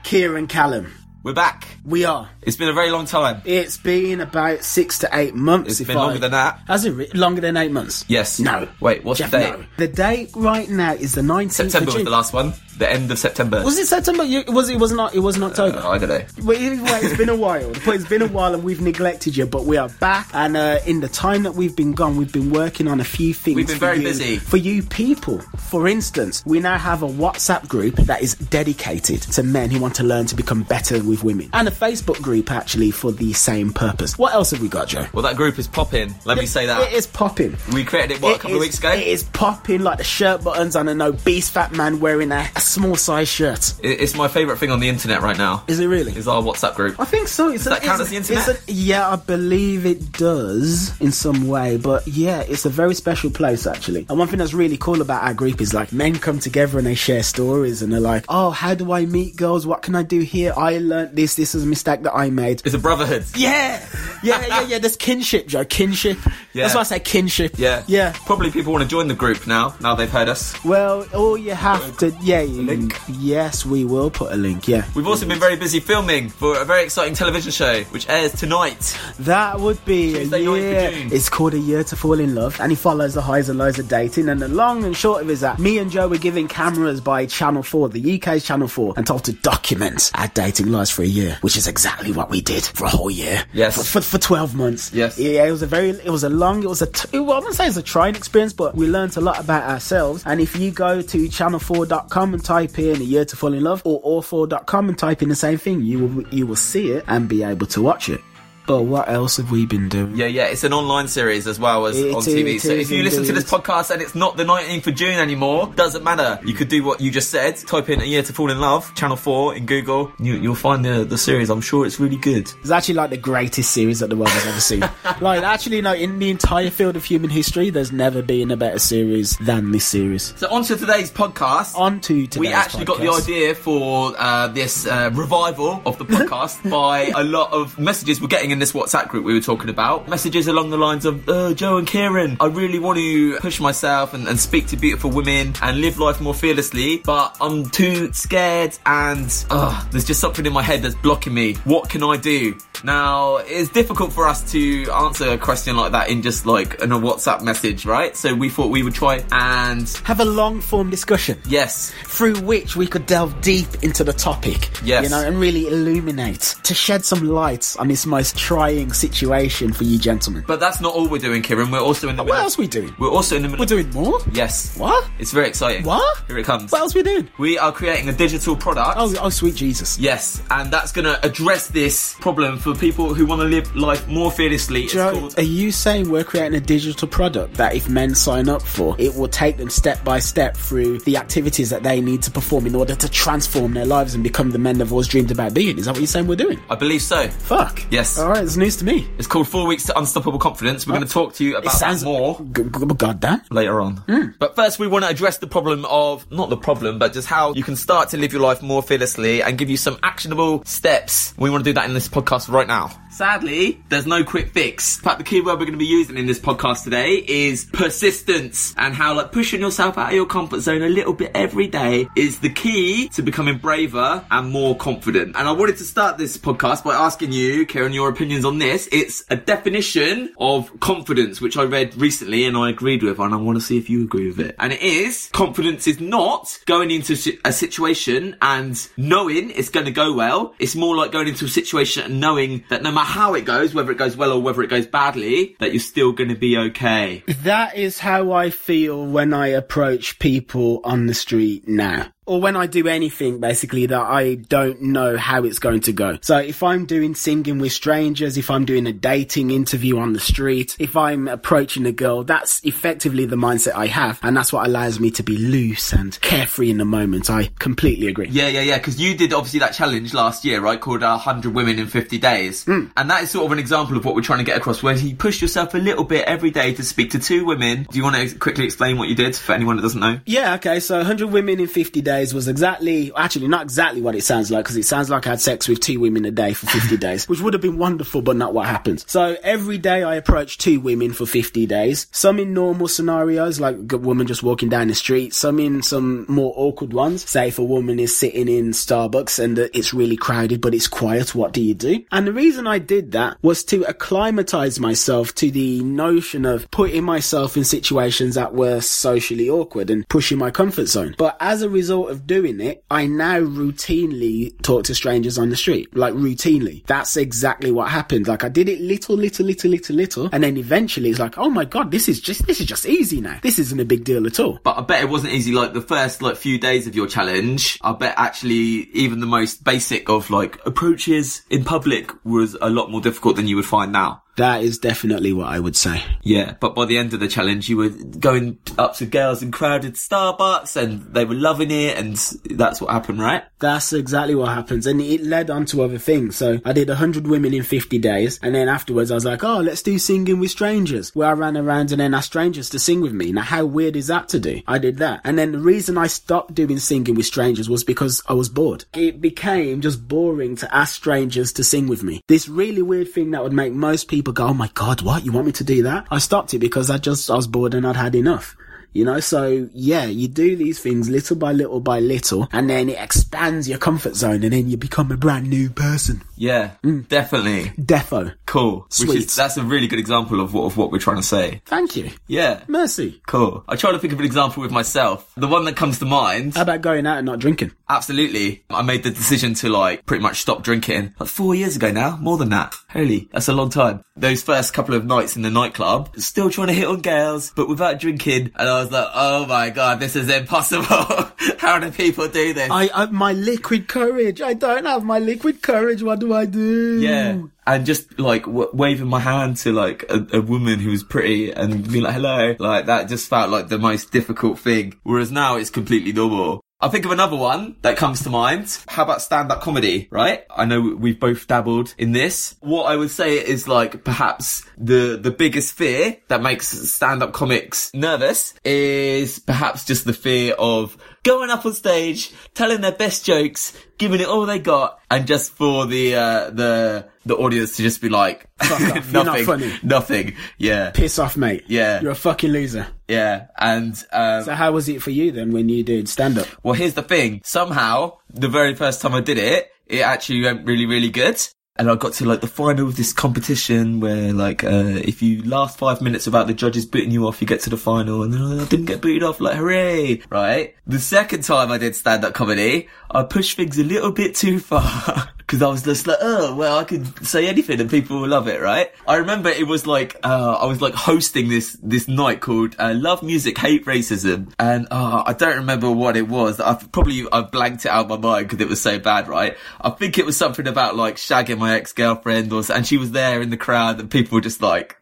Ciaran 0.03 0.47
Callum. 0.47 0.98
We're 1.21 1.33
back. 1.33 1.67
We 1.83 2.05
are. 2.05 2.29
It's 2.41 2.55
been 2.55 2.69
a 2.69 2.73
very 2.73 2.91
long 2.91 3.05
time. 3.05 3.41
It's 3.43 3.75
been 3.77 4.21
about 4.21 4.63
six 4.63 4.99
to 4.99 5.09
eight 5.11 5.35
months. 5.35 5.71
It's 5.71 5.81
if 5.81 5.87
been 5.87 5.97
I- 5.97 6.01
longer 6.05 6.19
than 6.19 6.31
that. 6.31 6.61
Has 6.65 6.85
it 6.85 6.91
re- 6.91 7.09
longer 7.13 7.41
than 7.41 7.57
eight 7.57 7.71
months? 7.73 8.05
Yes. 8.07 8.39
No. 8.39 8.69
Wait, 8.79 9.03
what's 9.03 9.19
Jeff, 9.19 9.31
the 9.31 9.39
date? 9.39 9.51
no. 9.59 9.65
The 9.75 9.87
date 9.89 10.29
right 10.33 10.69
now 10.69 10.93
is 10.93 11.15
the 11.15 11.21
19th 11.21 11.51
September 11.51 11.89
of 11.89 11.95
was 11.95 12.03
the 12.05 12.09
last 12.09 12.31
one. 12.33 12.53
The 12.77 12.89
end 12.89 13.11
of 13.11 13.19
September. 13.19 13.61
Was 13.65 13.77
it 13.77 13.87
September? 13.87 14.23
You- 14.23 14.45
Was 14.47 14.69
it? 14.69 14.79
Was 14.79 14.93
not? 14.93 15.13
It 15.13 15.19
was 15.19 15.35
in 15.35 15.43
October. 15.43 15.79
I 15.85 15.97
don't 15.97 16.07
know. 16.07 16.23
Well, 16.45 16.57
either 16.57 16.81
way, 16.81 16.99
it's 17.03 17.17
been 17.17 17.27
a 17.27 17.35
while. 17.35 17.69
But 17.85 17.95
it's 17.95 18.07
been 18.07 18.21
a 18.21 18.27
while, 18.27 18.53
and 18.53 18.63
we've 18.63 18.79
neglected 18.79 19.35
you. 19.35 19.45
But 19.45 19.65
we 19.65 19.75
are 19.75 19.89
back, 19.89 20.29
and 20.33 20.55
uh, 20.55 20.79
in 20.85 21.01
the 21.01 21.09
time 21.09 21.43
that 21.43 21.55
we've 21.55 21.75
been 21.75 21.91
gone, 21.91 22.15
we've 22.15 22.31
been 22.31 22.49
working 22.51 22.87
on 22.87 23.01
a 23.01 23.03
few 23.03 23.33
things. 23.33 23.57
We've 23.57 23.67
been 23.67 23.77
very 23.77 23.97
you- 23.97 24.03
busy. 24.03 24.37
for 24.37 24.55
you 24.55 24.81
people. 24.83 25.39
For 25.57 25.89
instance, 25.89 26.41
we 26.45 26.61
now 26.61 26.77
have 26.77 27.03
a 27.03 27.07
WhatsApp 27.09 27.67
group 27.67 27.95
that 27.97 28.21
is 28.21 28.35
dedicated 28.35 29.23
to 29.23 29.43
men 29.43 29.69
who 29.69 29.81
want 29.81 29.95
to 29.95 30.03
learn 30.03 30.25
to 30.27 30.35
become 30.35 30.63
better 30.63 30.95
with 31.09 31.23
women, 31.23 31.49
and 31.53 31.67
a 31.67 31.71
Facebook 31.71 32.21
group 32.21 32.51
actually 32.51 32.91
for 32.91 33.11
the 33.11 33.33
same 33.33 33.73
purpose. 33.73 34.17
What 34.17 34.33
else 34.33 34.51
have 34.51 34.61
we 34.61 34.69
got, 34.69 34.87
Joe? 34.87 35.05
Well, 35.13 35.23
that 35.23 35.35
group 35.35 35.59
is 35.59 35.67
popping. 35.67 36.13
Let 36.25 36.37
me 36.37 36.45
say 36.45 36.65
that. 36.67 36.81
It 36.91 36.93
is 36.93 37.07
popping. 37.07 37.57
We 37.73 37.83
created 37.83 38.17
it, 38.17 38.21
what, 38.21 38.31
a 38.31 38.35
It 38.35 38.39
couple 38.41 38.55
of 38.57 38.61
weeks 38.61 38.79
ago? 38.79 38.91
It 38.91 39.07
is 39.07 39.23
popping 39.23 39.81
like 39.81 39.97
the 39.97 40.03
shirt 40.03 40.43
buttons 40.43 40.75
on 40.75 40.87
an 40.87 41.01
obese 41.01 41.49
fat 41.49 41.73
man 41.73 41.99
wearing 41.99 42.31
a, 42.31 42.47
a 42.55 42.61
small 42.61 42.95
size 42.95 43.27
shirt. 43.27 43.73
It- 43.83 43.99
It's 44.01 44.15
my 44.15 44.27
favourite 44.27 44.59
thing 44.59 44.71
on 44.71 44.79
the 44.79 44.89
internet 44.89 45.21
right 45.21 45.37
now. 45.37 45.63
Is 45.67 45.79
it 45.79 45.87
really? 45.87 46.13
Is 46.15 46.27
our 46.27 46.41
WhatsApp 46.41 46.75
group. 46.75 46.99
I 46.99 47.05
think 47.05 47.27
so. 47.27 47.49
It's 47.49 47.63
Does 47.65 47.73
that 47.73 47.81
count 47.83 48.01
as 48.01 48.09
the 48.09 48.17
internet? 48.17 48.47
a- 48.47 48.71
yeah, 48.71 49.09
I 49.09 49.15
believe 49.17 49.85
it 49.85 50.11
does 50.13 50.99
in 51.01 51.11
some 51.11 51.47
way. 51.47 51.77
But 51.77 52.07
yeah, 52.07 52.41
it's 52.41 52.65
a 52.65 52.69
very 52.69 52.95
special 52.95 53.29
place 53.29 53.65
actually. 53.67 54.05
And 54.09 54.17
one 54.19 54.27
thing 54.27 54.39
that's 54.39 54.53
really 54.53 54.77
cool 54.77 55.01
about 55.01 55.23
our 55.23 55.33
group 55.33 55.59
is 55.61 55.73
like 55.73 55.91
men 55.91 56.15
come 56.17 56.39
together 56.39 56.77
and 56.77 56.87
they 56.87 56.95
share 56.95 57.23
stories 57.23 57.81
and 57.81 57.91
they're 57.91 57.99
like, 57.99 58.25
"Oh, 58.29 58.51
how 58.51 58.73
do 58.75 58.91
I 58.91 59.05
meet 59.05 59.35
girls? 59.35 59.65
What 59.67 59.81
can 59.81 59.95
I 59.95 60.03
do 60.03 60.19
here? 60.21 60.53
I 60.55 60.77
learned 60.99 61.15
this. 61.15 61.35
This 61.35 61.55
is 61.55 61.63
a 61.63 61.67
mistake 61.67 62.03
that 62.03 62.13
I 62.13 62.29
made." 62.29 62.61
It's 62.65 62.75
a 62.75 62.79
brotherhood. 62.79 63.25
Yeah, 63.35 63.83
yeah, 64.23 64.45
yeah, 64.47 64.61
yeah. 64.61 64.79
There's 64.79 64.97
kinship, 64.97 65.47
Joe. 65.47 65.65
Kinship. 65.65 66.17
Yeah. 66.53 66.63
That's 66.63 66.75
why 66.75 66.81
I 66.81 66.83
say 66.83 66.99
kinship. 66.99 67.57
Yeah. 67.57 67.83
yeah. 67.87 68.13
Probably 68.25 68.51
people 68.51 68.73
want 68.73 68.83
to 68.83 68.89
join 68.89 69.07
the 69.07 69.13
group 69.13 69.47
now, 69.47 69.75
now 69.81 69.95
they've 69.95 70.09
heard 70.09 70.29
us. 70.29 70.61
Well, 70.65 71.05
all 71.13 71.37
you 71.37 71.53
have 71.53 71.97
to, 71.97 72.09
yeah, 72.21 72.41
you, 72.41 72.63
link? 72.63 72.99
Yes, 73.07 73.65
we 73.65 73.85
will 73.85 74.09
put 74.09 74.31
a 74.31 74.35
link. 74.35 74.67
Yeah, 74.67 74.85
We've 74.95 75.07
also 75.07 75.27
been 75.27 75.39
very 75.39 75.55
busy 75.55 75.79
filming 75.79 76.29
for 76.29 76.59
a 76.59 76.65
very 76.65 76.83
exciting 76.83 77.13
television 77.13 77.51
show, 77.51 77.83
which 77.85 78.09
airs 78.09 78.33
tonight. 78.33 78.97
That 79.19 79.59
would 79.59 79.83
be 79.85 80.15
a 80.15 80.19
Tuesday, 80.21 80.43
9th 80.43 80.57
of 80.57 80.97
year. 80.97 81.07
It's 81.11 81.29
called 81.29 81.53
A 81.53 81.59
Year 81.59 81.83
to 81.83 81.95
Fall 81.95 82.19
in 82.19 82.35
Love, 82.35 82.59
and 82.59 82.71
he 82.71 82.75
follows 82.75 83.13
the 83.13 83.21
highs 83.21 83.49
and 83.49 83.59
lows 83.59 83.77
of 83.79 83.87
dating. 83.87 84.27
And 84.29 84.41
the 84.41 84.47
long 84.47 84.83
and 84.83 84.95
short 84.95 85.21
of 85.21 85.29
it 85.29 85.33
is 85.33 85.41
that 85.41 85.59
me 85.59 85.77
and 85.77 85.91
Joe 85.91 86.07
were 86.07 86.17
given 86.17 86.47
cameras 86.47 86.99
by 86.99 87.25
Channel 87.25 87.63
4, 87.63 87.89
the 87.89 88.15
UK's 88.15 88.43
Channel 88.43 88.67
4, 88.67 88.95
and 88.97 89.05
told 89.05 89.23
to 89.25 89.33
document 89.33 90.11
our 90.15 90.27
dating 90.29 90.71
lives 90.71 90.88
for 90.91 91.03
a 91.03 91.07
year, 91.07 91.37
which 91.41 91.57
is 91.57 91.67
exactly 91.67 92.11
what 92.11 92.29
we 92.29 92.41
did 92.41 92.63
for 92.63 92.85
a 92.85 92.89
whole 92.89 93.11
year. 93.11 93.43
Yes. 93.53 93.75
For, 93.77 94.01
for, 94.01 94.01
for 94.01 94.17
12 94.17 94.55
months. 94.55 94.93
Yes. 94.93 95.17
Yeah, 95.19 95.45
it 95.45 95.51
was 95.51 95.61
a 95.61 95.67
very, 95.67 95.89
it 95.89 96.09
was 96.09 96.23
a 96.23 96.29
long, 96.29 96.63
it 96.63 96.69
was 96.69 96.81
a, 96.81 96.87
t- 96.87 97.19
well, 97.19 97.33
I 97.33 97.39
wouldn't 97.39 97.55
say 97.55 97.67
it's 97.67 97.77
a 97.77 97.83
trying 97.83 98.15
experience, 98.15 98.53
but 98.53 98.75
we 98.75 98.87
learned 98.87 99.15
a 99.17 99.21
lot 99.21 99.39
about 99.39 99.63
ourselves. 99.69 100.23
And 100.25 100.39
if 100.41 100.55
you 100.55 100.71
go 100.71 101.01
to 101.01 101.17
channel4.com 101.27 102.33
and 102.33 102.43
type 102.43 102.77
in 102.79 103.01
A 103.01 103.03
Year 103.03 103.25
to 103.25 103.35
Fall 103.35 103.53
in 103.53 103.63
Love, 103.63 103.81
or 103.85 104.01
all4.com 104.01 104.89
and 104.89 104.97
type 104.97 105.21
in 105.21 105.29
the 105.29 105.35
same 105.35 105.57
thing, 105.57 105.81
you 105.81 105.99
will, 106.07 106.27
you 106.29 106.47
will 106.47 106.55
see 106.55 106.91
it 106.91 107.03
and 107.07 107.27
be 107.27 107.43
able 107.43 107.67
to 107.67 107.81
watch 107.81 108.09
it. 108.09 108.21
But 108.69 108.83
what 108.83 109.09
else 109.09 109.37
have 109.37 109.49
we 109.49 109.65
been 109.65 109.89
doing? 109.89 110.15
Yeah, 110.15 110.27
yeah, 110.27 110.45
it's 110.45 110.63
an 110.63 110.73
online 110.73 111.07
series 111.07 111.47
as 111.47 111.59
well 111.59 111.87
as 111.87 111.97
It 111.97 112.13
on 112.13 112.19
is, 112.19 112.27
TV. 112.27 112.57
it 112.57 112.61
So 112.61 112.69
if 112.69 112.91
you 112.91 113.01
listen 113.01 113.23
to 113.23 113.33
this 113.33 113.49
podcast 113.49 113.89
and 113.89 113.99
it's 113.99 114.13
not 114.13 114.37
the 114.37 114.43
19th 114.43 114.85
of 114.85 114.93
June 114.93 115.15
anymore, 115.15 115.73
doesn't 115.75 116.03
matter. 116.03 116.39
You 116.45 116.53
could 116.53 116.67
do 116.67 116.83
what 116.83 117.01
you 117.01 117.09
just 117.09 117.31
said. 117.31 117.57
Type 117.57 117.89
in 117.89 117.99
A 117.99 118.05
Year 118.05 118.21
to 118.21 118.31
Fall 118.31 118.51
in 118.51 118.59
Love, 118.59 118.93
Channel 118.93 119.17
4 119.17 119.55
in 119.55 119.65
Google. 119.65 120.11
You, 120.19 120.35
you'll 120.35 120.53
find 120.53 120.85
the, 120.85 121.03
the 121.03 121.17
series. 121.17 121.49
I'm 121.49 121.61
sure 121.61 121.83
it's 121.83 121.99
really 121.99 122.15
good. 122.15 122.53
It's 122.61 122.69
actually 122.69 122.93
like 122.93 123.09
the 123.09 123.17
greatest 123.17 123.71
series 123.71 124.01
that 124.01 124.11
the 124.11 124.15
world 124.15 124.29
has 124.29 124.45
ever 124.45 124.59
seen. 124.59 124.81
like, 125.19 125.41
actually, 125.41 125.81
no, 125.81 125.95
in 125.95 126.19
the 126.19 126.29
entire 126.29 126.69
field 126.69 126.95
of 126.95 127.03
human 127.03 127.31
history, 127.31 127.71
there's 127.71 127.91
never 127.91 128.21
been 128.21 128.51
a 128.51 128.55
better 128.55 128.77
series 128.77 129.35
than 129.37 129.71
this 129.71 129.85
series. 129.87 130.37
So 130.37 130.47
on 130.51 130.61
to 130.65 130.75
today's 130.75 131.11
podcast. 131.11 131.75
On 131.75 131.99
to 132.01 132.27
today's 132.27 132.39
we 132.39 132.49
actually 132.49 132.85
got 132.85 132.99
the 132.99 133.09
idea 133.11 133.55
for 133.55 134.13
uh, 134.15 134.47
this 134.49 134.85
uh, 134.85 135.09
revival 135.11 135.81
of 135.87 135.97
the 135.97 136.05
podcast 136.05 136.69
by 136.69 137.07
a 137.15 137.23
lot 137.23 137.51
of 137.51 137.79
messages 137.79 138.21
we're 138.21 138.27
getting 138.27 138.51
in 138.51 138.58
this 138.59 138.73
WhatsApp 138.73 139.07
group 139.07 139.25
we 139.25 139.33
were 139.33 139.41
talking 139.41 139.69
about. 139.69 140.07
Messages 140.07 140.47
along 140.47 140.69
the 140.69 140.77
lines 140.77 141.05
of, 141.05 141.27
uh, 141.27 141.53
Joe 141.53 141.77
and 141.77 141.87
Ciaran, 141.87 142.37
I 142.39 142.45
really 142.47 142.79
want 142.79 142.97
to 142.99 143.37
push 143.39 143.59
myself 143.59 144.13
and, 144.13 144.27
and 144.27 144.39
speak 144.39 144.67
to 144.67 144.77
beautiful 144.77 145.09
women 145.11 145.53
and 145.61 145.81
live 145.81 145.99
life 145.99 146.21
more 146.21 146.33
fearlessly, 146.33 147.01
but 147.05 147.37
I'm 147.41 147.69
too 147.69 148.11
scared 148.13 148.77
and 148.85 149.45
uh, 149.49 149.85
there's 149.91 150.05
just 150.05 150.19
something 150.19 150.45
in 150.45 150.53
my 150.53 150.61
head 150.63 150.81
that's 150.81 150.95
blocking 150.95 151.33
me. 151.33 151.53
What 151.65 151.89
can 151.89 152.03
I 152.03 152.17
do? 152.17 152.57
Now, 152.83 153.37
it's 153.37 153.69
difficult 153.69 154.13
for 154.13 154.27
us 154.27 154.51
to 154.53 154.89
answer 154.91 155.31
a 155.31 155.37
question 155.37 155.75
like 155.75 155.91
that 155.91 156.09
in 156.09 156.21
just 156.21 156.45
like 156.45 156.81
in 156.81 156.91
a 156.91 156.99
WhatsApp 156.99 157.41
message, 157.43 157.85
right? 157.85 158.15
So 158.15 158.33
we 158.33 158.49
thought 158.49 158.69
we 158.69 158.83
would 158.83 158.93
try 158.93 159.23
and 159.31 159.87
Have 160.05 160.19
a 160.19 160.25
long 160.25 160.61
form 160.61 160.89
discussion 160.89 161.41
yes, 161.47 161.91
through 162.05 162.39
which 162.41 162.75
we 162.75 162.87
could 162.87 163.05
delve 163.05 163.41
deep 163.41 163.67
into 163.83 164.03
the 164.03 164.13
topic. 164.13 164.69
Yes. 164.83 165.03
You 165.03 165.09
know, 165.09 165.19
and 165.19 165.37
really 165.39 165.67
illuminate 165.67 166.55
to 166.63 166.73
shed 166.73 167.03
some 167.03 167.27
light 167.27 167.75
on 167.79 167.87
this 167.87 168.05
most 168.05 168.37
trying 168.39 168.91
situation 168.93 169.73
for 169.73 169.83
you 169.83 169.97
gentlemen. 169.99 170.43
But 170.47 170.59
that's 170.59 170.81
not 170.81 170.93
all 170.93 171.07
we're 171.07 171.19
doing, 171.19 171.43
Ciaran. 171.43 171.71
We're 171.71 171.79
also 171.79 172.09
in 172.09 172.15
the 172.15 172.23
what 172.23 172.27
middle. 172.27 172.43
else 172.43 172.57
we 172.57 172.67
doing? 172.67 172.95
We're 172.97 173.11
also 173.11 173.35
in 173.35 173.41
the 173.43 173.49
middle. 173.49 173.63
We're 173.63 173.83
doing 173.83 173.89
more? 173.91 174.19
Yes. 174.31 174.77
What? 174.77 175.07
It's 175.19 175.31
very 175.31 175.47
exciting. 175.47 175.83
What? 175.85 176.23
Here 176.27 176.37
it 176.37 176.45
comes. 176.45 176.71
What 176.71 176.81
else 176.81 176.95
we 176.95 177.03
doing? 177.03 177.29
we 177.37 177.57
are 177.57 177.71
creating 177.71 178.09
a 178.09 178.13
digital 178.13 178.55
product. 178.55 178.97
Oh, 178.97 179.13
oh, 179.21 179.29
sweet 179.29 179.55
Jesus. 179.55 179.97
Yes, 179.99 180.41
and 180.49 180.71
that's 180.71 180.91
going 180.91 181.05
to 181.05 181.23
address 181.25 181.67
this 181.67 182.15
problem 182.15 182.57
for 182.57 182.73
people 182.75 183.13
who 183.13 183.25
want 183.25 183.41
to 183.41 183.47
live 183.47 183.75
life 183.75 184.07
more 184.07 184.31
fearlessly. 184.31 184.87
Joe, 184.87 185.11
called 185.11 185.37
are 185.37 185.43
you 185.43 185.71
saying 185.71 186.09
we're 186.09 186.23
creating 186.23 186.55
a 186.55 186.61
digital 186.61 187.07
product 187.07 187.55
that 187.55 187.75
if 187.75 187.89
men 187.89 188.15
sign 188.15 188.49
up 188.49 188.61
for, 188.61 188.95
it 188.97 189.13
will 189.15 189.27
take 189.27 189.57
them 189.57 189.69
step 189.69 190.03
by 190.03 190.19
step 190.19 190.55
through 190.55 190.99
the 190.99 191.17
activities 191.17 191.69
that 191.69 191.83
they 191.83 192.01
need 192.01 192.21
to 192.23 192.31
perform 192.31 192.65
in 192.67 192.75
order 192.75 192.95
to 192.95 193.09
transform 193.09 193.73
their 193.73 193.85
lives 193.85 194.13
and 194.13 194.23
become 194.23 194.51
the 194.51 194.59
men 194.59 194.77
they've 194.77 194.91
always 194.91 195.07
dreamed 195.07 195.31
about 195.31 195.53
being? 195.53 195.77
Is 195.77 195.85
that 195.85 195.91
what 195.91 195.99
you're 195.99 196.07
saying 196.07 196.27
we're 196.27 196.35
doing? 196.35 196.59
I 196.69 196.75
believe 196.75 197.01
so. 197.01 197.27
Fuck. 197.27 197.81
Yes. 197.91 198.17
All 198.29 198.35
right, 198.35 198.43
it's 198.43 198.57
news 198.57 198.77
to 198.77 198.85
me. 198.85 199.07
It's 199.17 199.25
called 199.25 199.47
Four 199.47 199.65
Weeks 199.65 199.87
to 199.87 199.97
Unstoppable 199.97 200.37
Confidence. 200.37 200.85
We're 200.85 200.93
going 200.93 201.07
to 201.07 201.11
talk 201.11 201.33
to 201.33 201.43
you 201.43 201.57
about 201.57 201.71
sounds 201.73 202.01
that 202.01 202.05
more 202.05 202.39
G- 202.39 202.61
g- 202.61 202.85
goddamn. 202.95 203.41
later 203.49 203.81
on. 203.81 203.95
Hmm. 203.95 204.27
But 204.37 204.55
first, 204.55 204.77
we 204.77 204.85
want 204.85 205.03
to 205.03 205.09
address 205.09 205.39
the 205.39 205.47
problem 205.47 205.83
of 205.85 206.29
not 206.31 206.51
the 206.51 206.55
problem, 206.55 206.99
but 206.99 207.11
just 207.11 207.27
how 207.27 207.55
you 207.55 207.63
can 207.63 207.75
start 207.75 208.09
to 208.09 208.17
live 208.17 208.31
your 208.31 208.43
life 208.43 208.61
more 208.61 208.83
fearlessly 208.83 209.41
and 209.41 209.57
give 209.57 209.67
you 209.67 209.77
some 209.77 209.97
actionable 210.03 210.63
steps. 210.65 211.33
We 211.39 211.49
want 211.49 211.63
to 211.65 211.69
do 211.71 211.73
that 211.73 211.85
in 211.85 211.95
this 211.95 212.07
podcast 212.07 212.49
right 212.51 212.67
now. 212.67 212.91
Sadly, 213.19 213.83
there's 213.89 214.07
no 214.07 214.23
quick 214.23 214.51
fix. 214.53 214.97
In 214.97 215.03
fact, 215.03 215.17
the 215.17 215.25
key 215.25 215.41
word 215.41 215.59
we're 215.59 215.65
going 215.65 215.73
to 215.73 215.77
be 215.77 215.83
using 215.83 216.17
in 216.17 216.25
this 216.25 216.39
podcast 216.39 216.85
today 216.85 217.15
is 217.27 217.65
persistence 217.65 218.73
and 218.77 218.93
how 218.93 219.13
like 219.13 219.33
pushing 219.33 219.59
yourself 219.59 219.97
out 219.97 220.07
of 220.07 220.13
your 220.13 220.25
comfort 220.25 220.61
zone 220.61 220.83
a 220.83 220.87
little 220.87 221.11
bit 221.11 221.31
every 221.35 221.67
day 221.67 222.07
is 222.15 222.39
the 222.39 222.49
key 222.49 223.09
to 223.09 223.21
becoming 223.21 223.57
braver 223.57 224.25
and 224.31 224.49
more 224.49 224.73
confident. 224.77 225.35
And 225.35 225.49
I 225.49 225.51
wanted 225.51 225.75
to 225.79 225.83
start 225.83 226.17
this 226.17 226.37
podcast 226.37 226.85
by 226.85 226.95
asking 226.95 227.33
you, 227.33 227.65
Karen, 227.65 227.91
your 227.91 228.07
opinions 228.07 228.45
on 228.45 228.57
this. 228.57 228.87
It's 228.89 229.25
a 229.29 229.35
definition 229.35 230.33
of 230.37 230.79
confidence, 230.79 231.41
which 231.41 231.57
I 231.57 231.63
read 231.63 231.97
recently 231.97 232.45
and 232.45 232.55
I 232.55 232.69
agreed 232.69 233.03
with, 233.03 233.19
and 233.19 233.33
I 233.33 233.37
want 233.37 233.57
to 233.57 233.61
see 233.61 233.77
if 233.77 233.89
you 233.89 234.01
agree 234.01 234.27
with 234.27 234.39
it. 234.39 234.55
And 234.59 234.71
it 234.71 234.81
is 234.81 235.29
confidence 235.33 235.87
is 235.87 235.99
not 235.99 236.57
going 236.67 236.89
into 236.89 237.17
a 237.43 237.51
situation 237.51 238.37
and 238.41 238.87
knowing 238.95 239.49
it's 239.49 239.67
going 239.67 239.87
to 239.87 239.91
go 239.91 240.13
well. 240.13 240.55
It's 240.57 240.73
more 240.73 240.95
like 240.95 241.11
going 241.11 241.27
into 241.27 241.43
a 241.43 241.49
situation 241.49 242.03
and 242.03 242.21
knowing 242.21 242.63
that 242.69 242.81
no 242.81 242.93
matter 242.93 243.08
how 243.09 243.33
it 243.33 243.43
goes, 243.43 243.73
whether 243.73 243.91
it 243.91 243.97
goes 243.97 244.15
well 244.15 244.33
or 244.33 244.41
whether 244.41 244.61
it 244.61 244.69
goes 244.69 244.85
badly, 244.85 245.55
that 245.59 245.71
you're 245.71 245.79
still 245.79 246.11
going 246.11 246.29
to 246.29 246.35
be 246.35 246.55
okay. 246.55 247.23
That 247.41 247.75
is 247.75 247.97
how 247.97 248.31
I 248.31 248.51
feel 248.51 249.05
when 249.05 249.33
I 249.33 249.47
approach 249.47 250.19
people 250.19 250.79
on 250.83 251.07
the 251.07 251.15
street 251.15 251.67
now. 251.67 252.07
Or 252.29 252.39
when 252.39 252.55
I 252.55 252.67
do 252.67 252.87
anything 252.87 253.39
basically 253.39 253.87
that 253.87 254.01
I 254.01 254.35
don't 254.35 254.83
know 254.83 255.17
how 255.17 255.43
it's 255.45 255.57
going 255.57 255.81
to 255.81 255.91
go. 255.91 256.19
So 256.21 256.37
if 256.37 256.61
I'm 256.61 256.85
doing 256.85 257.15
singing 257.15 257.57
with 257.57 257.71
strangers, 257.71 258.37
if 258.37 258.51
I'm 258.51 258.65
doing 258.65 258.85
a 258.85 258.93
dating 258.93 259.49
interview 259.49 259.97
on 259.97 260.13
the 260.13 260.19
street, 260.19 260.75
if 260.77 260.95
I'm 260.95 261.27
approaching 261.27 261.87
a 261.87 261.91
girl, 261.91 262.23
that's 262.23 262.63
effectively 262.63 263.25
the 263.25 263.35
mindset 263.35 263.73
I 263.73 263.87
have. 263.87 264.19
And 264.21 264.37
that's 264.37 264.53
what 264.53 264.67
allows 264.67 264.99
me 264.99 265.09
to 265.09 265.23
be 265.23 265.37
loose 265.37 265.91
and 265.91 266.21
carefree 266.21 266.69
in 266.69 266.77
the 266.77 266.85
moment. 266.85 267.31
I 267.31 267.49
completely 267.57 268.05
agree. 268.05 268.27
Yeah, 268.29 268.47
yeah, 268.47 268.61
yeah. 268.61 268.77
Because 268.77 269.01
you 269.01 269.17
did 269.17 269.33
obviously 269.33 269.61
that 269.61 269.73
challenge 269.73 270.13
last 270.13 270.45
year, 270.45 270.61
right? 270.61 270.79
Called 270.79 271.01
uh, 271.01 271.17
100 271.17 271.55
Women 271.55 271.79
in 271.79 271.87
50 271.87 272.19
Days. 272.19 272.67
And 272.67 272.91
that 272.95 273.23
is 273.23 273.31
sort 273.31 273.47
of 273.47 273.53
an 273.53 273.57
example 273.57 273.97
of 273.97 274.05
what 274.05 274.13
we're 274.13 274.21
trying 274.21 274.37
to 274.37 274.45
get 274.45 274.55
across, 274.55 274.83
where 274.83 274.95
you 274.95 275.15
push 275.15 275.41
yourself 275.41 275.73
a 275.73 275.79
little 275.79 276.03
bit 276.03 276.27
every 276.27 276.51
day 276.51 276.75
to 276.75 276.83
speak 276.83 277.09
to 277.11 277.19
two 277.19 277.43
women. 277.43 277.87
Do 277.89 277.97
you 277.97 278.03
want 278.03 278.17
to 278.17 278.37
quickly 278.37 278.65
explain 278.65 278.99
what 278.99 279.09
you 279.09 279.15
did 279.15 279.35
for 279.35 279.53
anyone 279.53 279.77
that 279.77 279.81
doesn't 279.81 279.99
know? 279.99 280.19
Yeah, 280.27 280.53
okay, 280.53 280.79
so 280.79 280.97
100 280.97 281.31
women 281.31 281.59
in 281.59 281.65
50 281.65 282.01
days 282.01 282.18
was 282.33 282.47
exactly, 282.47 283.11
actually 283.15 283.47
not 283.47 283.63
exactly 283.63 284.01
what 284.01 284.15
it 284.15 284.23
sounds 284.23 284.51
like, 284.51 284.65
because 284.65 284.77
it 284.77 284.85
sounds 284.85 285.09
like 285.09 285.25
I 285.25 285.31
had 285.31 285.41
sex 285.41 285.67
with 285.67 285.79
two 285.79 285.99
women 285.99 286.25
a 286.25 286.31
day 286.31 286.53
for 286.53 286.67
50 286.67 286.97
days, 287.07 287.27
which 287.27 287.41
would 287.41 287.53
have 287.53 287.61
been 287.61 287.77
wonderful, 287.77 288.21
but 288.21 288.35
not 288.35 288.53
what 288.53 288.67
happened. 288.67 289.03
So 289.07 289.37
every 289.43 289.77
day 289.77 290.03
I 290.03 290.15
approached 290.15 290.61
two 290.61 290.79
women 290.79 291.13
for 291.13 291.25
50 291.25 291.65
days, 291.65 292.07
some 292.11 292.39
in 292.39 292.53
normal 292.53 292.87
scenarios, 292.87 293.59
like 293.59 293.91
a 293.91 293.97
woman 293.97 294.27
just 294.27 294.43
walking 294.43 294.69
down 294.69 294.87
the 294.87 294.95
street, 294.95 295.33
some 295.33 295.59
in 295.59 295.81
some 295.81 296.25
more 296.27 296.53
awkward 296.55 296.93
ones, 296.93 297.27
say 297.29 297.47
if 297.47 297.59
a 297.59 297.63
woman 297.63 297.99
is 297.99 298.15
sitting 298.15 298.47
in 298.47 298.71
Starbucks 298.71 299.43
and 299.43 299.57
uh, 299.57 299.67
it's 299.73 299.93
really 299.93 300.17
crowded, 300.17 300.61
but 300.61 300.73
it's 300.73 300.87
quiet, 300.87 301.33
what 301.35 301.53
do 301.53 301.61
you 301.61 301.73
do? 301.73 302.03
And 302.11 302.27
the 302.27 302.33
reason 302.33 302.67
I 302.67 302.79
did 302.79 303.11
that 303.13 303.37
was 303.41 303.63
to 303.65 303.83
acclimatize 303.83 304.79
myself 304.79 305.33
to 305.35 305.51
the 305.51 305.83
notion 305.83 306.45
of 306.45 306.69
putting 306.71 307.03
myself 307.03 307.57
in 307.57 307.63
situations 307.63 308.35
that 308.35 308.53
were 308.53 308.81
socially 308.81 309.49
awkward 309.49 309.89
and 309.89 310.07
pushing 310.09 310.37
my 310.37 310.51
comfort 310.51 310.87
zone. 310.87 311.15
But 311.17 311.37
as 311.39 311.61
a 311.61 311.69
result 311.69 312.08
of 312.09 312.27
doing 312.27 312.59
it, 312.59 312.83
I 312.89 313.05
now 313.05 313.39
routinely 313.39 314.59
talk 314.61 314.83
to 314.85 314.95
strangers 314.95 315.37
on 315.37 315.49
the 315.49 315.55
street. 315.55 315.95
Like 315.95 316.13
routinely. 316.13 316.85
That's 316.85 317.17
exactly 317.17 317.71
what 317.71 317.89
happened. 317.89 318.27
Like 318.27 318.43
I 318.43 318.49
did 318.49 318.69
it 318.69 318.81
little, 318.81 319.15
little, 319.15 319.45
little, 319.45 319.69
little, 319.69 319.95
little, 319.95 320.29
and 320.31 320.43
then 320.43 320.57
eventually 320.57 321.09
it's 321.09 321.19
like, 321.19 321.37
oh 321.37 321.49
my 321.49 321.65
god, 321.65 321.91
this 321.91 322.09
is 322.09 322.19
just 322.19 322.45
this 322.47 322.59
is 322.59 322.65
just 322.65 322.85
easy 322.85 323.21
now. 323.21 323.39
This 323.41 323.59
isn't 323.59 323.79
a 323.79 323.85
big 323.85 324.03
deal 324.03 324.25
at 324.27 324.39
all. 324.39 324.59
But 324.63 324.77
I 324.77 324.81
bet 324.81 325.03
it 325.03 325.09
wasn't 325.09 325.33
easy. 325.33 325.51
Like 325.51 325.73
the 325.73 325.81
first 325.81 326.21
like 326.21 326.35
few 326.35 326.59
days 326.59 326.87
of 326.87 326.95
your 326.95 327.07
challenge, 327.07 327.79
I 327.81 327.93
bet 327.93 328.15
actually 328.17 328.89
even 328.93 329.19
the 329.19 329.25
most 329.25 329.63
basic 329.63 330.09
of 330.09 330.29
like 330.29 330.59
approaches 330.65 331.43
in 331.49 331.63
public 331.63 332.11
was 332.23 332.55
a 332.59 332.69
lot 332.69 332.91
more 332.91 333.01
difficult 333.01 333.35
than 333.35 333.47
you 333.47 333.55
would 333.55 333.65
find 333.65 333.91
now. 333.91 334.23
That 334.39 334.63
is 334.63 334.77
definitely 334.77 335.33
what 335.33 335.47
I 335.47 335.59
would 335.59 335.75
say. 335.75 336.01
Yeah, 336.23 336.55
but 336.59 336.75
by 336.75 336.85
the 336.85 336.97
end 336.97 337.13
of 337.13 337.19
the 337.19 337.27
challenge, 337.27 337.67
you 337.69 337.77
were 337.77 337.89
going 337.89 338.57
up 338.77 338.95
to 338.95 339.05
girls 339.05 339.43
in 339.43 339.51
crowded 339.51 339.95
Starbucks, 339.95 340.75
and 340.75 341.13
they 341.13 341.25
were 341.25 341.35
loving 341.35 341.71
it, 341.71 341.97
and 341.97 342.15
that's 342.57 342.79
what 342.79 342.91
happened, 342.91 343.19
right? 343.19 343.43
That's 343.59 343.91
exactly 343.91 344.35
what 344.35 344.49
happens. 344.49 344.87
And 344.87 345.01
it 345.01 345.21
led 345.21 345.49
on 345.49 345.65
to 345.67 345.83
other 345.83 345.97
things. 345.97 346.37
So 346.37 346.59
I 346.63 346.71
did 346.71 346.87
100 346.87 347.27
women 347.27 347.53
in 347.53 347.63
50 347.63 347.97
days. 347.99 348.39
And 348.41 348.55
then 348.55 348.69
afterwards 348.69 349.11
I 349.11 349.15
was 349.15 349.25
like, 349.25 349.43
oh, 349.43 349.59
let's 349.59 349.83
do 349.83 349.99
singing 349.99 350.39
with 350.39 350.51
strangers. 350.51 351.13
Where 351.13 351.27
I 351.27 351.33
ran 351.33 351.57
around 351.57 351.91
and 351.91 351.99
then 351.99 352.13
asked 352.13 352.27
strangers 352.27 352.69
to 352.69 352.79
sing 352.79 353.01
with 353.01 353.11
me. 353.11 353.31
Now 353.31 353.41
how 353.41 353.65
weird 353.65 353.95
is 353.95 354.07
that 354.07 354.29
to 354.29 354.39
do? 354.39 354.61
I 354.65 354.77
did 354.77 354.97
that. 354.97 355.21
And 355.25 355.37
then 355.37 355.51
the 355.51 355.59
reason 355.59 355.97
I 355.97 356.07
stopped 356.07 356.55
doing 356.55 356.79
singing 356.79 357.15
with 357.15 357.25
strangers 357.25 357.69
was 357.69 357.83
because 357.83 358.21
I 358.27 358.33
was 358.33 358.47
bored. 358.47 358.85
It 358.93 359.19
became 359.19 359.81
just 359.81 360.07
boring 360.07 360.55
to 360.57 360.73
ask 360.73 360.95
strangers 360.95 361.51
to 361.53 361.63
sing 361.63 361.87
with 361.87 362.03
me. 362.03 362.21
This 362.27 362.47
really 362.47 362.81
weird 362.81 363.11
thing 363.11 363.31
that 363.31 363.43
would 363.43 363.53
make 363.53 363.73
most 363.73 364.07
people 364.07 364.28
go, 364.33 364.47
oh 364.47 364.53
my 364.53 364.69
God, 364.73 365.01
what? 365.01 365.25
You 365.25 365.31
want 365.31 365.47
me 365.47 365.53
to 365.53 365.63
do 365.63 365.83
that? 365.83 366.07
I 366.11 366.19
stopped 366.19 366.53
it 366.53 366.59
because 366.59 366.89
I 366.89 366.97
just, 366.97 367.29
I 367.29 367.35
was 367.35 367.47
bored 367.47 367.73
and 367.73 367.85
I'd 367.85 367.95
had 367.95 368.15
enough. 368.15 368.55
You 368.91 369.05
know, 369.05 369.19
so 369.19 369.69
yeah, 369.71 370.05
you 370.05 370.27
do 370.27 370.55
these 370.55 370.79
things 370.79 371.09
little 371.09 371.35
by 371.35 371.51
little 371.51 371.79
by 371.79 371.99
little, 371.99 372.49
and 372.51 372.67
then 372.67 372.89
it 372.89 372.99
expands 372.99 373.69
your 373.69 373.77
comfort 373.77 374.15
zone, 374.15 374.43
and 374.43 374.51
then 374.51 374.67
you 374.67 374.77
become 374.77 375.11
a 375.11 375.17
brand 375.17 375.47
new 375.47 375.69
person. 375.69 376.23
Yeah, 376.35 376.71
mm. 376.83 377.07
definitely. 377.07 377.65
Defo. 377.79 378.33
Cool. 378.49 378.79
Which 378.79 378.93
Sweet. 378.93 379.17
is 379.17 379.35
that's 379.35 379.57
a 379.57 379.63
really 379.63 379.85
good 379.85 379.99
example 379.99 380.41
of 380.41 380.55
what 380.55 380.63
of 380.63 380.75
what 380.75 380.91
we're 380.91 380.97
trying 380.97 381.17
to 381.17 381.23
say. 381.23 381.61
Thank 381.65 381.95
you. 381.95 382.09
Yeah. 382.25 382.63
Mercy. 382.67 383.21
Cool. 383.27 383.63
I 383.67 383.75
try 383.75 383.91
to 383.91 383.99
think 383.99 384.11
of 384.11 384.17
an 384.19 384.25
example 384.25 384.63
with 384.63 384.71
myself. 384.71 385.31
The 385.37 385.47
one 385.47 385.65
that 385.65 385.75
comes 385.75 385.99
to 385.99 386.05
mind, 386.05 386.55
How 386.55 386.63
about 386.63 386.81
going 386.81 387.05
out 387.05 387.17
and 387.19 387.27
not 387.27 387.37
drinking? 387.37 387.73
absolutely. 387.87 388.63
I 388.71 388.81
made 388.81 389.03
the 389.03 389.11
decision 389.11 389.53
to 389.55 389.69
like 389.69 390.05
pretty 390.07 390.23
much 390.23 390.41
stop 390.41 390.63
drinking 390.63 391.13
like 391.19 391.29
four 391.29 391.53
years 391.53 391.75
ago 391.75 391.91
now. 391.91 392.17
More 392.17 392.37
than 392.37 392.49
that. 392.49 392.75
Holy, 392.89 393.29
that's 393.31 393.49
a 393.49 393.53
long 393.53 393.69
time. 393.69 394.03
Those 394.17 394.41
first 394.41 394.73
couple 394.73 394.95
of 394.95 395.05
nights 395.05 395.35
in 395.35 395.43
the 395.43 395.51
nightclub, 395.51 396.17
still 396.17 396.49
trying 396.49 396.67
to 396.67 396.73
hit 396.73 396.87
on 396.87 397.01
girls, 397.01 397.51
but 397.55 397.69
without 397.69 397.99
drinking. 397.99 398.51
And 398.55 398.67
I 398.67 398.81
was 398.81 398.91
like, 398.91 399.09
oh 399.13 399.45
my 399.45 399.69
god, 399.69 399.99
this 399.99 400.15
is 400.15 400.27
impossible. 400.27 400.85
How 401.59 401.77
do 401.77 401.91
people 401.91 402.27
do 402.27 402.53
this? 402.53 402.69
I, 402.71 402.89
I 402.93 403.05
my 403.05 403.33
liquid 403.33 403.87
courage. 403.87 404.41
I 404.41 404.53
don't 404.53 404.85
have 404.85 405.03
my 405.03 405.19
liquid 405.19 405.61
courage. 405.61 406.01
What 406.01 406.19
do 406.19 406.33
I 406.33 406.45
do? 406.45 406.99
Yeah. 406.99 407.41
And 407.69 407.85
just 407.85 408.17
like 408.17 408.45
w- 408.45 408.71
waving 408.73 409.05
my 409.07 409.19
hand 409.19 409.57
to 409.57 409.71
like 409.71 410.03
a, 410.09 410.25
a 410.33 410.41
woman 410.41 410.79
who 410.79 410.89
was 410.89 411.03
pretty 411.03 411.51
and 411.51 411.87
being 411.87 412.03
like, 412.03 412.15
hello, 412.15 412.55
like 412.57 412.87
that 412.87 413.07
just 413.09 413.29
felt 413.29 413.51
like 413.51 413.67
the 413.67 413.77
most 413.77 414.11
difficult 414.11 414.57
thing. 414.57 414.95
Whereas 415.03 415.31
now 415.31 415.55
it's 415.55 415.69
completely 415.69 416.11
normal. 416.11 416.61
I'll 416.81 416.89
think 416.89 417.05
of 417.05 417.11
another 417.11 417.35
one 417.35 417.75
that 417.81 417.97
comes 417.97 418.23
to 418.23 418.29
mind. 418.29 418.75
How 418.87 419.03
about 419.03 419.21
stand-up 419.21 419.61
comedy, 419.61 420.07
right? 420.09 420.45
I 420.49 420.63
know 420.63 420.79
we've 420.79 421.19
both 421.19 421.45
dabbled 421.45 421.93
in 421.97 422.13
this. 422.13 422.55
What 422.61 422.85
I 422.85 422.95
would 422.95 423.11
say 423.11 423.33
is 423.33 423.67
like 423.67 424.05
perhaps 424.05 424.65
the, 424.77 425.19
the 425.21 425.29
biggest 425.29 425.73
fear 425.73 426.17
that 426.29 426.41
makes 426.41 426.69
stand-up 426.69 427.33
comics 427.33 427.91
nervous 427.93 428.53
is 428.63 429.39
perhaps 429.39 429.83
just 429.83 430.05
the 430.05 430.13
fear 430.13 430.55
of 430.57 430.97
going 431.23 431.49
up 431.49 431.65
on 431.65 431.73
stage, 431.73 432.31
telling 432.53 432.81
their 432.81 432.91
best 432.91 433.25
jokes, 433.25 433.73
giving 433.97 434.21
it 434.21 434.27
all 434.27 434.45
they 434.45 434.59
got, 434.59 434.99
and 435.11 435.27
just 435.27 435.51
for 435.53 435.85
the, 435.85 436.15
uh, 436.15 436.49
the, 436.51 437.07
the 437.25 437.35
audience 437.35 437.75
to 437.77 437.83
just 437.83 438.01
be 438.01 438.09
like, 438.09 438.47
Fuck 438.59 438.81
off, 438.81 439.11
you're 439.11 439.23
not 439.23 439.25
nothing, 439.25 439.45
funny. 439.45 439.73
nothing. 439.83 440.35
Yeah. 440.57 440.91
Piss 440.91 441.19
off, 441.19 441.37
mate. 441.37 441.63
Yeah. 441.67 442.01
You're 442.01 442.11
a 442.11 442.15
fucking 442.15 442.51
loser. 442.51 442.87
Yeah. 443.07 443.47
And, 443.57 444.01
um, 444.11 444.43
So 444.43 444.53
how 444.53 444.71
was 444.71 444.87
it 444.89 445.01
for 445.01 445.11
you 445.11 445.31
then 445.31 445.51
when 445.51 445.69
you 445.69 445.83
did 445.83 446.07
stand 446.09 446.37
up? 446.37 446.47
Well, 446.63 446.73
here's 446.73 446.93
the 446.93 447.01
thing. 447.03 447.41
Somehow, 447.43 448.17
the 448.29 448.49
very 448.49 448.75
first 448.75 449.01
time 449.01 449.13
I 449.13 449.21
did 449.21 449.37
it, 449.37 449.69
it 449.87 450.01
actually 450.01 450.43
went 450.43 450.65
really, 450.67 450.85
really 450.85 451.09
good. 451.09 451.39
And 451.79 451.89
I 451.89 451.95
got 451.95 452.11
to 452.15 452.25
like 452.25 452.41
the 452.41 452.47
final 452.47 452.89
of 452.89 452.97
this 452.97 453.13
competition 453.13 454.01
where 454.01 454.33
like, 454.33 454.65
uh, 454.65 454.99
if 455.01 455.21
you 455.21 455.41
last 455.43 455.79
five 455.79 456.01
minutes 456.01 456.25
without 456.25 456.47
the 456.47 456.53
judges 456.53 456.85
booting 456.85 457.09
you 457.09 457.25
off, 457.25 457.39
you 457.39 457.47
get 457.47 457.61
to 457.61 457.69
the 457.69 457.77
final 457.77 458.21
and 458.21 458.33
then 458.33 458.41
I 458.41 458.65
didn't 458.65 458.87
get 458.87 458.99
booted 458.99 459.23
off, 459.23 459.39
like 459.39 459.55
hooray, 459.55 460.21
right? 460.29 460.75
The 460.85 460.99
second 460.99 461.45
time 461.45 461.71
I 461.71 461.77
did 461.77 461.95
stand-up 461.95 462.33
comedy, 462.33 462.89
I 463.09 463.23
pushed 463.23 463.55
things 463.55 463.79
a 463.79 463.85
little 463.85 464.11
bit 464.11 464.35
too 464.35 464.59
far. 464.59 465.29
Cause 465.47 465.61
I 465.61 465.67
was 465.67 465.83
just 465.83 466.05
like, 466.05 466.17
oh, 466.21 466.53
well, 466.53 466.77
I 466.77 466.83
could 466.83 467.25
say 467.25 467.47
anything 467.47 467.79
and 467.79 467.89
people 467.89 468.19
will 468.19 468.27
love 468.27 468.49
it, 468.49 468.61
right? 468.61 468.88
I 469.09 469.15
remember 469.15 469.49
it 469.49 469.65
was 469.65 469.87
like, 469.87 470.17
uh, 470.23 470.57
I 470.61 470.67
was 470.67 470.81
like 470.81 470.93
hosting 470.93 471.49
this, 471.49 471.75
this 471.81 472.07
night 472.07 472.41
called, 472.41 472.75
uh, 472.77 472.93
Love 472.95 473.23
Music, 473.23 473.57
Hate 473.57 473.85
Racism. 473.85 474.53
And, 474.59 474.87
uh, 474.91 475.23
I 475.25 475.33
don't 475.33 475.57
remember 475.57 475.89
what 475.89 476.15
it 476.15 476.27
was. 476.27 476.59
I 476.59 476.75
probably, 476.75 477.25
I 477.31 477.41
blanked 477.41 477.85
it 477.85 477.89
out 477.89 478.05
of 478.05 478.09
my 478.09 478.17
mind 478.17 478.47
because 478.47 478.61
it 478.61 478.69
was 478.69 478.79
so 478.79 478.99
bad, 478.99 479.27
right? 479.27 479.57
I 479.81 479.89
think 479.89 480.19
it 480.19 480.27
was 480.27 480.37
something 480.37 480.67
about 480.67 480.95
like 480.95 481.15
shagging 481.15 481.57
my 481.57 481.73
ex-girlfriend 481.73 482.53
or, 482.53 482.61
and 482.71 482.85
she 482.85 482.97
was 482.97 483.09
there 483.09 483.41
in 483.41 483.49
the 483.49 483.57
crowd 483.57 483.99
and 483.99 484.11
people 484.11 484.35
were 484.35 484.41
just 484.41 484.61
like, 484.61 484.98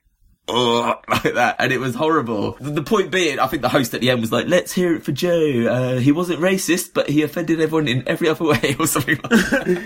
like 1.10 1.34
that. 1.34 1.58
And 1.60 1.74
it 1.74 1.80
was 1.80 1.94
horrible. 1.94 2.54
The, 2.54 2.72
the 2.72 2.84
point 2.84 3.12
being, 3.12 3.40
I 3.40 3.48
think 3.48 3.62
the 3.62 3.70
host 3.70 3.94
at 3.94 4.02
the 4.02 4.10
end 4.10 4.22
was 4.22 4.32
like, 4.32 4.48
let's 4.48 4.72
hear 4.72 4.96
it 4.96 5.04
for 5.04 5.12
Joe. 5.12 5.68
Uh, 5.68 6.00
he 6.00 6.14
wasn't 6.14 6.40
racist, 6.40 6.94
but 6.94 7.10
he 7.10 7.24
offended 7.24 7.60
everyone 7.60 7.88
in 7.90 8.08
every 8.08 8.30
other 8.30 8.46
way 8.50 8.76
or 8.80 8.88
something 8.88 9.20
like 9.24 9.32
that. 9.32 9.78